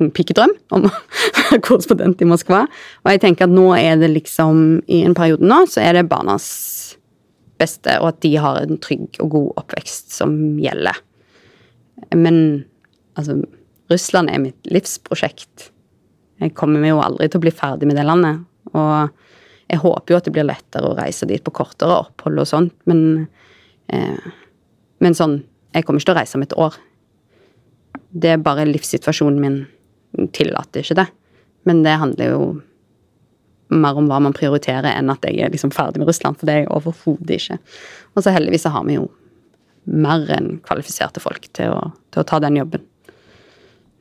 ungpikedrøm 0.00 0.50
om 0.74 0.86
å 0.88 0.92
være 1.38 1.60
korrespondent 1.64 2.22
i 2.24 2.28
Moskva. 2.28 2.64
Og 3.04 3.14
jeg 3.14 3.22
tenker 3.22 3.46
at 3.46 3.54
nå 3.54 3.68
er 3.78 4.00
det 4.02 4.10
liksom, 4.16 4.82
i 4.90 5.04
en 5.06 5.14
periode 5.14 5.46
nå, 5.46 5.62
så 5.70 5.84
er 5.84 6.00
det 6.00 6.08
barnas 6.10 6.48
beste, 7.64 7.98
og 8.00 8.12
at 8.12 8.22
de 8.24 8.36
har 8.40 8.62
en 8.62 8.80
trygg 8.82 9.18
og 9.24 9.34
god 9.34 9.50
oppvekst 9.64 10.14
som 10.14 10.36
gjelder. 10.60 11.00
Men 12.14 12.38
altså 13.18 13.40
Russland 13.92 14.30
er 14.30 14.42
mitt 14.42 14.70
livsprosjekt. 14.72 15.70
Jeg 16.42 16.54
kommer 16.58 16.84
jo 16.88 17.02
aldri 17.04 17.28
til 17.30 17.40
å 17.40 17.44
bli 17.44 17.54
ferdig 17.54 17.88
med 17.88 17.98
det 17.98 18.06
landet. 18.06 18.42
Og 18.74 19.10
jeg 19.70 19.80
håper 19.82 20.12
jo 20.12 20.18
at 20.18 20.28
det 20.28 20.34
blir 20.34 20.46
lettere 20.48 20.88
å 20.88 20.96
reise 20.98 21.28
dit 21.28 21.42
på 21.44 21.54
kortere 21.54 22.00
opphold 22.04 22.42
og 22.42 22.48
sånt, 22.48 22.74
men 22.90 23.28
eh, 23.92 24.32
Men 25.02 25.14
sånn 25.14 25.42
Jeg 25.74 25.84
kommer 25.84 25.98
ikke 25.98 26.12
til 26.12 26.14
å 26.14 26.20
reise 26.20 26.36
om 26.38 26.42
et 26.44 26.52
år. 26.54 26.74
Det 28.14 28.30
er 28.30 28.42
bare 28.42 28.64
livssituasjonen 28.68 29.40
min 29.42 30.28
tillater 30.30 30.84
ikke 30.84 30.94
det. 31.00 31.06
Men 31.66 31.82
det 31.82 31.96
handler 31.98 32.30
jo 32.30 32.44
mer 33.72 33.98
om 33.98 34.08
hva 34.10 34.20
man 34.22 34.36
prioriterer, 34.36 34.90
enn 34.92 35.12
at 35.12 35.24
jeg 35.24 35.40
er 35.40 35.52
liksom 35.52 35.72
ferdig 35.74 36.02
med 36.02 36.10
Russland, 36.10 36.38
for 36.38 36.48
det 36.48 36.54
er 36.54 36.64
jeg 36.64 36.72
overhodet 36.74 37.36
ikke. 37.38 37.58
Og 38.14 38.24
så 38.24 38.34
heldigvis 38.34 38.66
så 38.66 38.74
har 38.74 38.84
vi 38.88 38.98
jo 38.98 39.08
mer 39.84 40.24
enn 40.32 40.58
kvalifiserte 40.64 41.20
folk 41.20 41.48
til 41.56 41.74
å, 41.74 41.80
til 42.12 42.22
å 42.22 42.28
ta 42.28 42.40
den 42.40 42.56
jobben 42.60 42.84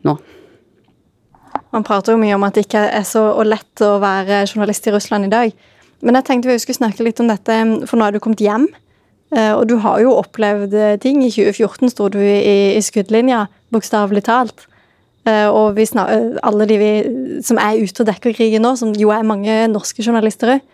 nå. 0.08 0.16
Man 1.74 1.86
prater 1.86 2.14
jo 2.14 2.22
mye 2.22 2.36
om 2.36 2.44
at 2.46 2.58
det 2.58 2.68
ikke 2.68 2.84
er 3.00 3.06
så 3.08 3.24
lett 3.46 3.82
å 3.84 3.96
være 4.02 4.44
journalist 4.46 4.88
i 4.88 4.94
Russland 4.94 5.28
i 5.28 5.34
dag. 5.34 5.54
Men 6.04 6.20
jeg 6.20 6.28
tenkte 6.28 6.52
vi 6.52 6.60
skulle 6.62 6.82
snakke 6.82 7.06
litt 7.06 7.22
om 7.24 7.30
dette, 7.32 7.56
for 7.90 7.98
nå 7.98 8.08
er 8.08 8.16
du 8.16 8.22
kommet 8.24 8.44
hjem. 8.44 8.68
Eh, 9.34 9.54
og 9.56 9.66
du 9.70 9.78
har 9.82 10.02
jo 10.04 10.14
opplevd 10.20 10.76
eh, 10.78 10.98
ting. 11.02 11.24
I 11.26 11.32
2014 11.34 11.94
sto 11.94 12.10
du 12.14 12.20
i, 12.22 12.76
i 12.76 12.82
skuddlinja, 12.84 13.48
bokstavelig 13.74 14.26
talt. 14.28 14.68
Eh, 15.24 15.48
og 15.48 15.78
vi 15.78 15.86
snak, 15.88 16.10
alle 16.44 16.68
de 16.68 16.78
vi, 16.82 16.92
som 17.46 17.60
er 17.62 17.80
ute 17.80 18.04
og 18.04 18.10
dekker 18.10 18.36
krigen 18.36 18.66
nå, 18.66 18.74
som 18.80 18.94
jo 18.98 19.14
er 19.16 19.28
mange 19.28 19.64
norske 19.72 20.04
journalister 20.04 20.58
òg. 20.58 20.70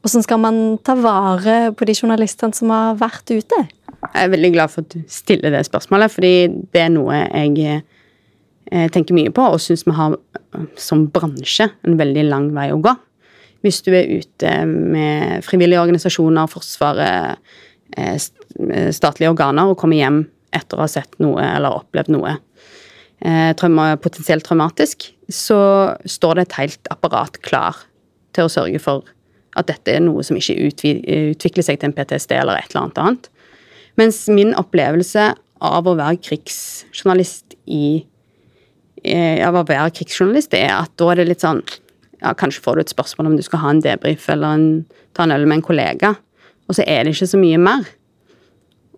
Hvordan 0.00 0.24
skal 0.24 0.40
man 0.40 0.60
ta 0.80 0.94
vare 0.96 1.74
på 1.76 1.84
de 1.84 1.94
journalistene 1.98 2.56
som 2.56 2.72
har 2.72 2.96
vært 3.00 3.28
ute? 3.34 3.58
Jeg 4.00 4.16
er 4.16 4.32
veldig 4.32 4.52
glad 4.54 4.72
for 4.72 4.86
at 4.86 4.94
du 4.94 5.02
stiller 5.12 5.52
det 5.52 5.66
spørsmålet, 5.68 6.12
fordi 6.14 6.34
det 6.72 6.86
er 6.86 6.94
noe 6.94 7.18
jeg 7.20 7.82
tenker 8.94 9.16
mye 9.18 9.32
på, 9.34 9.44
og 9.44 9.60
syns 9.60 9.84
vi 9.84 9.92
har 9.92 10.16
som 10.80 11.04
bransje 11.12 11.68
en 11.84 12.00
veldig 12.00 12.24
lang 12.30 12.48
vei 12.56 12.70
å 12.72 12.80
gå. 12.80 12.94
Hvis 13.60 13.82
du 13.84 13.90
er 13.92 14.08
ute 14.08 14.54
med 14.64 15.44
frivillige 15.44 15.82
organisasjoner, 15.82 16.48
Forsvaret, 16.48 17.36
Eh, 17.96 18.18
eh, 18.70 18.90
statlige 18.92 19.30
organer 19.30 19.70
og 19.70 19.78
kommer 19.78 19.98
hjem 19.98 20.22
etter 20.54 20.78
å 20.78 20.84
ha 20.84 20.90
sett 20.90 21.16
noe 21.22 21.42
eller 21.42 21.80
opplevd 21.80 22.12
noe 22.14 22.36
eh, 22.36 22.38
trauma, 23.60 23.92
potensielt 24.00 24.46
traumatisk, 24.46 25.10
så 25.28 25.60
står 26.08 26.38
det 26.38 26.44
et 26.46 26.58
helt 26.58 26.92
apparat 26.92 27.36
klar 27.44 27.82
til 28.36 28.46
å 28.46 28.52
sørge 28.52 28.80
for 28.82 29.04
at 29.58 29.68
dette 29.68 29.92
er 29.92 30.02
noe 30.04 30.22
som 30.24 30.38
ikke 30.38 30.56
utvikler 30.70 31.66
seg 31.66 31.80
til 31.80 31.90
en 31.90 31.96
PTSD 31.96 32.36
eller 32.38 32.60
et 32.60 32.72
eller 32.72 32.88
annet. 32.88 33.28
Mens 34.00 34.22
min 34.30 34.54
opplevelse 34.58 35.32
av 35.60 35.88
å 35.90 35.96
være 35.98 36.22
krigsjournalist 36.24 37.58
i 37.68 38.06
av 39.44 39.56
å 39.56 39.64
være 39.64 39.94
krigsjournalist, 39.96 40.54
er 40.54 40.74
at 40.74 40.92
da 41.00 41.06
er 41.12 41.20
det 41.20 41.30
litt 41.30 41.44
sånn 41.44 41.62
ja, 42.20 42.34
Kanskje 42.36 42.60
får 42.60 42.76
du 42.76 42.82
et 42.82 42.92
spørsmål 42.92 43.30
om 43.30 43.36
du 43.38 43.44
skal 43.46 43.62
ha 43.62 43.70
en 43.72 43.80
debrief 43.80 44.26
eller 44.28 44.58
en, 44.58 44.66
ta 45.16 45.24
en 45.24 45.32
øl 45.32 45.46
med 45.48 45.60
en 45.60 45.64
kollega. 45.64 46.10
Og 46.68 46.76
så 46.76 46.84
er 46.84 47.06
det 47.06 47.14
ikke 47.14 47.30
så 47.30 47.40
mye 47.40 47.60
mer. 47.60 47.86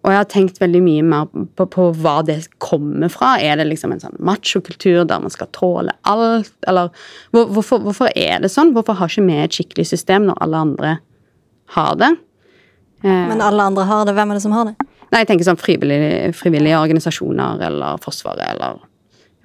Og 0.03 0.11
jeg 0.11 0.19
har 0.19 0.31
tenkt 0.31 0.59
veldig 0.59 0.81
mye 0.83 1.03
mer 1.07 1.29
på, 1.31 1.67
på 1.71 1.85
hva 2.03 2.17
det 2.27 2.41
kommer 2.63 3.11
fra. 3.13 3.37
Er 3.39 3.61
det 3.61 3.69
liksom 3.69 3.95
en 3.95 4.03
sånn 4.03 4.19
machokultur 4.19 5.05
der 5.07 5.23
man 5.23 5.31
skal 5.31 5.51
tåle 5.55 5.95
alt, 6.11 6.55
eller 6.67 6.91
hvor, 7.31 7.47
hvorfor, 7.55 7.85
hvorfor, 7.87 8.11
er 8.19 8.43
det 8.43 8.51
sånn? 8.51 8.75
Hvorfor 8.75 8.99
har 8.99 9.13
ikke 9.13 9.27
vi 9.29 9.39
et 9.45 9.59
skikkelig 9.59 9.87
system 9.93 10.27
når 10.27 10.41
alle 10.43 10.63
andre 10.67 10.95
har 11.77 11.99
det? 12.01 12.11
Eh, 13.05 13.27
Men 13.31 13.45
alle 13.47 13.69
andre 13.71 13.87
har 13.87 14.09
det. 14.09 14.17
Hvem 14.19 14.35
er 14.35 14.41
det 14.41 14.45
som 14.45 14.57
har 14.57 14.73
det? 14.73 14.89
Nei, 15.13 15.23
jeg 15.23 15.29
tenker 15.29 15.47
sånn 15.47 15.61
frivillige, 15.61 16.33
frivillige 16.35 16.81
organisasjoner 16.83 17.63
eller 17.69 18.03
Forsvaret 18.03 18.47
eller 18.57 18.81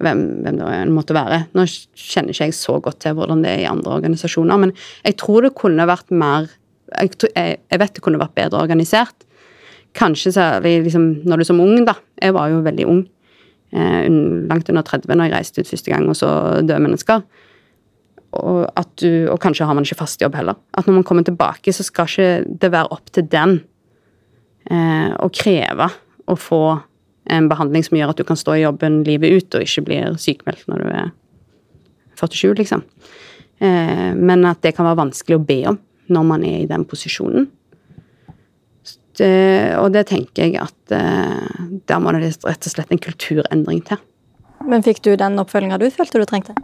hvem, 0.02 0.24
hvem 0.42 0.58
det 0.58 0.82
måtte 0.94 1.16
være. 1.16 1.44
Nå 1.58 1.66
kjenner 1.68 2.34
ikke 2.34 2.48
jeg 2.48 2.56
så 2.56 2.78
godt 2.82 3.02
til 3.04 3.14
hvordan 3.18 3.44
det 3.44 3.52
er 3.52 3.64
i 3.64 3.70
andre 3.70 3.98
organisasjoner, 3.98 4.62
men 4.64 4.74
jeg 5.04 5.18
tror 5.20 5.46
det 5.46 5.54
kunne 5.58 5.86
vært 5.90 6.10
mer 6.10 6.50
jeg, 6.88 7.12
jeg, 7.36 7.78
vet 7.82 7.94
det 7.94 8.02
kunne 8.04 8.20
vært 8.20 8.36
bedre 8.38 8.62
organisert. 8.64 9.26
Kanskje 9.98 10.32
særlig 10.36 10.76
liksom, 10.86 11.06
når 11.26 11.40
du 11.40 11.44
er 11.44 11.50
som 11.50 11.62
ung, 11.64 11.82
da. 11.86 11.96
Jeg 12.22 12.34
var 12.36 12.52
jo 12.52 12.62
veldig 12.66 12.86
ung. 12.88 13.04
Eh, 13.72 14.06
langt 14.48 14.70
under 14.70 14.86
30 14.86 15.12
når 15.12 15.28
jeg 15.28 15.34
reiste 15.34 15.62
ut 15.62 15.70
første 15.70 15.92
gang 15.92 16.06
og 16.08 16.16
så 16.16 16.30
døde 16.62 16.80
mennesker. 16.84 17.24
Og, 18.38 18.68
du, 19.00 19.28
og, 19.32 19.38
kanskje 19.40 19.66
har 19.66 19.76
man 19.76 19.86
ikke 19.86 20.02
fast 20.02 20.22
jobb 20.22 20.36
heller. 20.36 20.58
At 20.76 20.86
når 20.86 21.00
man 21.00 21.06
kommer 21.06 21.24
tilbake, 21.24 21.72
så 21.72 21.84
skal 21.86 22.08
ikke 22.08 22.58
det 22.60 22.72
være 22.72 22.92
opp 22.94 23.12
til 23.12 23.26
den 23.28 23.58
eh, 24.70 25.10
å 25.16 25.30
kreve 25.32 25.88
å 26.28 26.36
få 26.36 26.62
en 27.28 27.48
behandling 27.48 27.84
som 27.84 27.96
gjør 27.98 28.12
at 28.12 28.20
du 28.20 28.24
kan 28.28 28.38
stå 28.40 28.56
i 28.56 28.62
jobben 28.62 29.02
livet 29.04 29.32
ut 29.32 29.56
og 29.56 29.64
ikke 29.64 29.84
blir 29.88 30.16
sykemeldt 30.20 30.68
når 30.68 30.84
du 30.84 30.88
er 30.92 31.10
47, 32.20 32.54
liksom. 32.60 32.84
Eh, 33.58 34.10
men 34.16 34.46
at 34.48 34.62
det 34.64 34.74
kan 34.76 34.88
være 34.88 35.02
vanskelig 35.02 35.38
å 35.38 35.44
be 35.44 35.60
om 35.72 35.78
når 36.08 36.28
man 36.28 36.44
er 36.46 36.62
i 36.62 36.68
den 36.70 36.86
posisjonen. 36.88 37.48
Det, 39.18 39.74
og 39.80 39.90
det 39.94 40.04
tenker 40.12 40.46
jeg 40.46 40.60
at 40.62 40.94
eh, 40.94 41.64
der 41.90 42.02
må 42.02 42.12
det 42.14 42.30
rett 42.30 42.46
og 42.46 42.70
slett 42.70 42.92
en 42.94 43.02
kulturendring 43.02 43.82
til. 43.88 43.98
Men 44.68 44.84
fikk 44.84 45.02
du 45.04 45.14
den 45.18 45.38
oppfølginga 45.40 45.78
du 45.80 45.88
følte 45.94 46.20
du 46.20 46.26
trengte? 46.28 46.54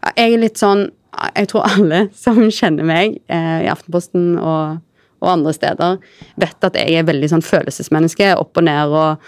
Ja, 0.00 0.12
jeg 0.16 0.34
er 0.34 0.42
litt 0.42 0.60
sånn 0.60 0.88
Jeg 1.36 1.50
tror 1.50 1.66
alle 1.68 2.04
som 2.24 2.40
kjenner 2.52 2.86
meg 2.86 3.18
eh, 3.32 3.64
i 3.64 3.70
Aftenposten 3.70 4.36
og, 4.38 4.82
og, 5.20 5.30
andre 5.32 5.54
steder, 5.56 5.96
vet 6.40 6.68
at 6.68 6.78
jeg 6.78 7.00
er 7.00 7.08
veldig 7.08 7.32
sånn 7.32 7.44
følelsesmenneske. 7.44 8.30
Opp 8.40 8.60
og 8.60 8.68
ned 8.68 8.94
og 8.94 9.26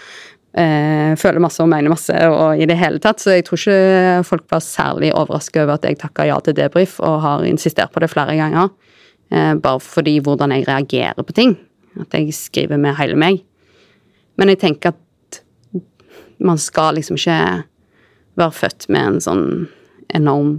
eh, 0.57 1.13
føler 1.19 1.43
masse 1.43 1.61
og 1.63 1.69
mener 1.73 1.93
masse 1.93 2.15
og 2.29 2.61
i 2.61 2.69
det 2.69 2.79
hele 2.79 3.01
tatt. 3.03 3.21
Så 3.21 3.35
jeg 3.35 3.45
tror 3.47 3.61
ikke 3.61 4.23
folk 4.29 4.47
var 4.53 4.63
særlig 4.65 5.11
overrasket 5.13 5.65
over 5.65 5.75
at 5.77 5.89
jeg 5.89 5.99
takka 6.01 6.29
ja 6.29 6.39
til 6.45 6.57
debrief 6.57 6.97
og 7.03 7.21
har 7.25 7.45
insistert 7.49 7.93
på 7.93 8.03
det 8.03 8.11
flere 8.13 8.37
ganger. 8.39 8.71
Eh, 9.33 9.53
bare 9.59 9.81
fordi 9.83 10.19
hvordan 10.23 10.55
jeg 10.55 10.67
reagerer 10.69 11.25
på 11.25 11.35
ting. 11.35 11.57
At 12.01 12.15
jeg 12.17 12.33
skriver 12.35 12.79
med 12.81 12.97
hele 12.97 13.17
meg. 13.19 13.43
Men 14.39 14.51
jeg 14.51 14.61
tenker 14.63 14.93
at 14.93 15.41
man 16.43 16.59
skal 16.59 16.97
liksom 16.97 17.19
ikke 17.19 17.63
være 18.39 18.55
født 18.57 18.87
med 18.91 19.07
en 19.07 19.19
sånn 19.23 19.45
enorm 20.13 20.53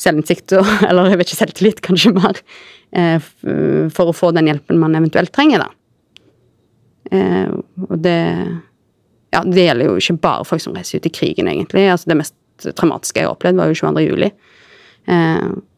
selvinnsikt, 0.00 0.56
eller 0.88 1.12
jeg 1.12 1.20
vet 1.20 1.30
ikke, 1.30 1.40
selvtillit, 1.40 1.82
kanskje 1.84 2.12
mer, 2.16 2.40
eh, 2.98 3.18
for 3.94 4.10
å 4.10 4.16
få 4.16 4.32
den 4.34 4.50
hjelpen 4.50 4.80
man 4.82 4.98
eventuelt 4.98 5.32
trenger, 5.34 5.64
da. 5.64 5.70
Eh, 7.14 7.50
og 7.88 7.98
det 8.02 8.20
Ja, 9.34 9.40
det 9.42 9.64
gjelder 9.64 9.88
jo 9.88 9.94
ikke 9.98 10.20
bare 10.22 10.44
folk 10.46 10.62
som 10.62 10.76
reiser 10.78 11.00
ut 11.02 11.06
i 11.08 11.10
krigen, 11.10 11.48
egentlig. 11.50 11.88
Altså, 11.90 12.06
det 12.06 12.20
mest 12.20 12.66
traumatiske 12.78 13.18
jeg 13.18 13.26
har 13.26 13.32
opplevd, 13.34 13.56
var 13.58 13.66
jo 13.66 13.78
22. 13.80 14.02
juli. 14.04 14.28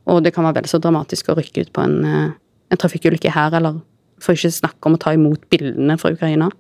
Og 0.07 0.23
det 0.23 0.33
kan 0.35 0.47
være 0.47 0.61
vel 0.61 0.69
så 0.71 0.81
dramatisk 0.83 1.31
å 1.31 1.37
rykke 1.39 1.67
ut 1.67 1.73
på 1.75 1.83
en, 1.83 1.97
eh, 2.05 2.35
en 2.71 2.81
trafikkulykke 2.81 3.33
her, 3.33 3.55
eller 3.55 3.81
for 4.23 4.37
ikke 4.37 4.53
snakke 4.55 4.89
om 4.89 4.97
å 4.97 5.01
ta 5.03 5.13
imot 5.17 5.49
bildene 5.53 5.99
fra 6.01 6.13
Ukraina. 6.15 6.51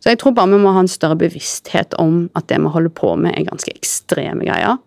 Så 0.00 0.12
jeg 0.12 0.20
tror 0.20 0.36
bare 0.36 0.52
vi 0.52 0.60
må 0.60 0.74
ha 0.76 0.82
en 0.84 0.90
større 0.90 1.16
bevissthet 1.18 1.96
om 2.00 2.26
at 2.38 2.48
det 2.50 2.60
vi 2.62 2.72
holder 2.72 2.92
på 2.94 3.14
med, 3.20 3.34
er 3.34 3.48
ganske 3.48 3.72
ekstreme 3.74 4.46
greier. 4.46 4.78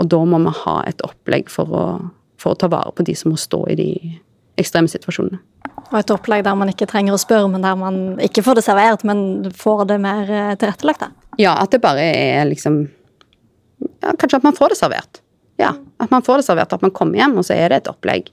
Og 0.00 0.08
da 0.10 0.20
må 0.26 0.40
vi 0.42 0.54
ha 0.62 0.76
et 0.88 1.02
opplegg 1.04 1.52
for 1.52 1.68
å, 1.68 1.86
for 2.40 2.54
å 2.54 2.58
ta 2.58 2.70
vare 2.72 2.94
på 2.96 3.04
de 3.06 3.16
som 3.18 3.32
må 3.32 3.40
stå 3.40 3.64
i 3.72 3.78
de 3.78 3.88
ekstreme 4.60 4.90
situasjonene. 4.90 5.40
Og 5.92 5.98
et 6.00 6.12
opplegg 6.12 6.44
der 6.46 6.56
man 6.56 6.70
ikke 6.72 6.88
trenger 6.88 7.14
å 7.14 7.20
spørre, 7.20 7.50
men 7.52 7.64
der 7.64 7.76
man 7.78 8.00
ikke 8.24 8.44
får 8.44 8.58
det 8.58 8.64
servert, 8.66 9.04
men 9.08 9.50
får 9.56 9.84
det 9.92 10.00
mer 10.00 10.24
tilrettelagt? 10.26 10.60
tilrettelagt? 10.64 11.20
Ja, 11.40 11.56
at 11.60 11.72
det 11.72 11.82
bare 11.84 12.02
er 12.04 12.44
liksom 12.48 12.82
ja, 13.82 14.12
Kanskje 14.20 14.38
at 14.40 14.44
man 14.46 14.56
får 14.56 14.72
det 14.72 14.80
servert 14.80 15.22
ja, 15.62 15.74
at 15.96 16.10
man 16.10 16.24
får 16.24 16.40
det 16.40 16.46
servert, 16.46 16.72
at 16.72 16.84
man 16.84 16.94
kommer 16.94 17.20
hjem, 17.20 17.36
og 17.38 17.46
så 17.46 17.56
er 17.56 17.72
det 17.72 17.82
et 17.82 17.90
opplegg. 17.92 18.30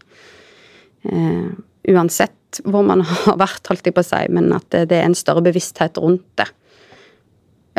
Uh, 1.05 1.51
uansett 1.89 2.35
hvor 2.65 2.85
man 2.85 3.03
har 3.05 3.39
vært, 3.39 3.65
holdt 3.69 3.87
jeg 3.87 3.95
på 3.95 4.03
å 4.03 4.09
si, 4.09 4.21
men 4.33 4.51
at 4.55 4.67
det, 4.73 4.95
er 4.95 5.07
en 5.07 5.17
større 5.17 5.43
bevissthet 5.45 5.99
rundt 6.01 6.25
det. 6.39 6.49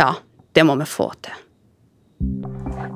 Ja, 0.01 0.15
det 0.57 0.67
må 0.67 0.77
vi 0.81 0.89
få 0.89 1.11
til. 1.23 1.39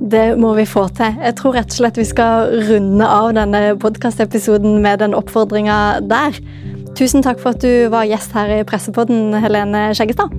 Det 0.05 0.25
må 0.37 0.53
vi 0.59 0.67
få 0.69 0.87
til. 0.97 1.17
Jeg 1.25 1.37
tror 1.39 1.57
rett 1.57 1.73
og 1.73 1.79
slett 1.79 1.99
vi 2.01 2.07
skal 2.07 2.51
runde 2.69 3.09
av 3.09 3.31
denne 3.37 3.63
podkastepisoden 3.81 4.83
med 4.85 5.01
den 5.01 5.17
oppfordringa 5.17 5.79
der. 6.05 6.37
Tusen 6.99 7.25
takk 7.25 7.41
for 7.43 7.57
at 7.57 7.65
du 7.65 7.89
var 7.93 8.07
gjest 8.07 8.35
her 8.37 8.53
i 8.61 8.65
Pressepodden, 8.69 9.33
Helene 9.43 9.89
Skjeggestad. 9.97 10.35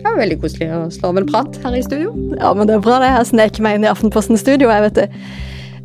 Det 0.00 0.08
var 0.08 0.16
veldig 0.16 0.38
koselig 0.40 0.70
å 0.72 0.84
slå 0.94 1.10
av 1.10 1.18
en 1.20 1.26
prat 1.28 1.56
her 1.60 1.74
i 1.76 1.82
studio. 1.84 2.14
Ja, 2.38 2.54
men 2.56 2.70
det 2.70 2.78
er 2.78 2.84
bra, 2.84 3.00
det. 3.02 3.10
Jeg 3.12 3.32
sneker 3.34 3.66
meg 3.66 3.76
inn 3.76 3.84
i 3.84 3.90
Aftenposten-studio, 3.90 4.70
jeg, 4.72 4.86
vet 4.86 5.00
du. 5.02 5.18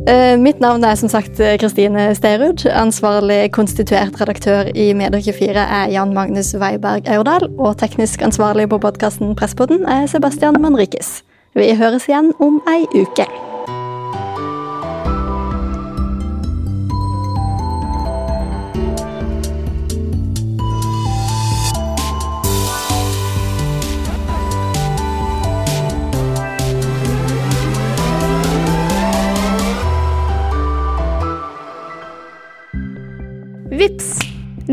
Uh, 0.03 0.36
mitt 0.41 0.60
navn 0.60 0.84
er 0.84 0.99
som 0.99 1.10
sagt 1.10 1.39
Kristine 1.62 2.10
Sterud. 2.15 2.65
Ansvarlig 2.67 3.51
konstituert 3.55 4.19
redaktør 4.21 4.67
i 4.75 4.91
Medier24 4.93 5.63
er 5.63 5.89
Jan 5.95 6.13
Magnus 6.13 6.51
Weiberg 6.60 7.08
Aurdal. 7.08 7.47
Og 7.58 7.77
teknisk 7.79 8.21
ansvarlig 8.21 8.67
på 8.69 8.81
podkasten 8.84 9.36
Presspodden 9.39 9.88
er 9.88 10.05
Sebastian 10.12 10.62
Manrikes. 10.62 11.21
Vi 11.55 11.71
høres 11.79 12.10
igjen 12.12 12.33
om 12.43 12.60
ei 12.67 12.83
uke. 12.91 13.54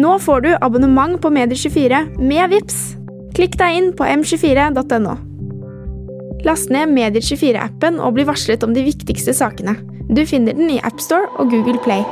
Nå 0.02 0.18
får 0.18 0.40
du 0.40 0.50
abonnement 0.60 1.20
på 1.22 1.30
Medier24 1.30 2.00
med 2.18 2.50
Vips. 2.50 2.78
Klikk 3.36 3.54
deg 3.60 3.76
inn 3.78 3.90
på 3.94 4.08
m24.no. 4.08 5.14
Last 6.48 6.72
ned 6.74 6.90
Medier24-appen 6.96 8.00
og 8.02 8.16
bli 8.16 8.26
varslet 8.26 8.66
om 8.66 8.74
de 8.74 8.82
viktigste 8.88 9.36
sakene. 9.36 9.76
Du 10.10 10.24
finner 10.26 10.58
den 10.58 10.72
i 10.74 10.82
AppStore 10.82 11.30
og 11.38 11.52
Google 11.54 11.78
Play. 11.84 12.02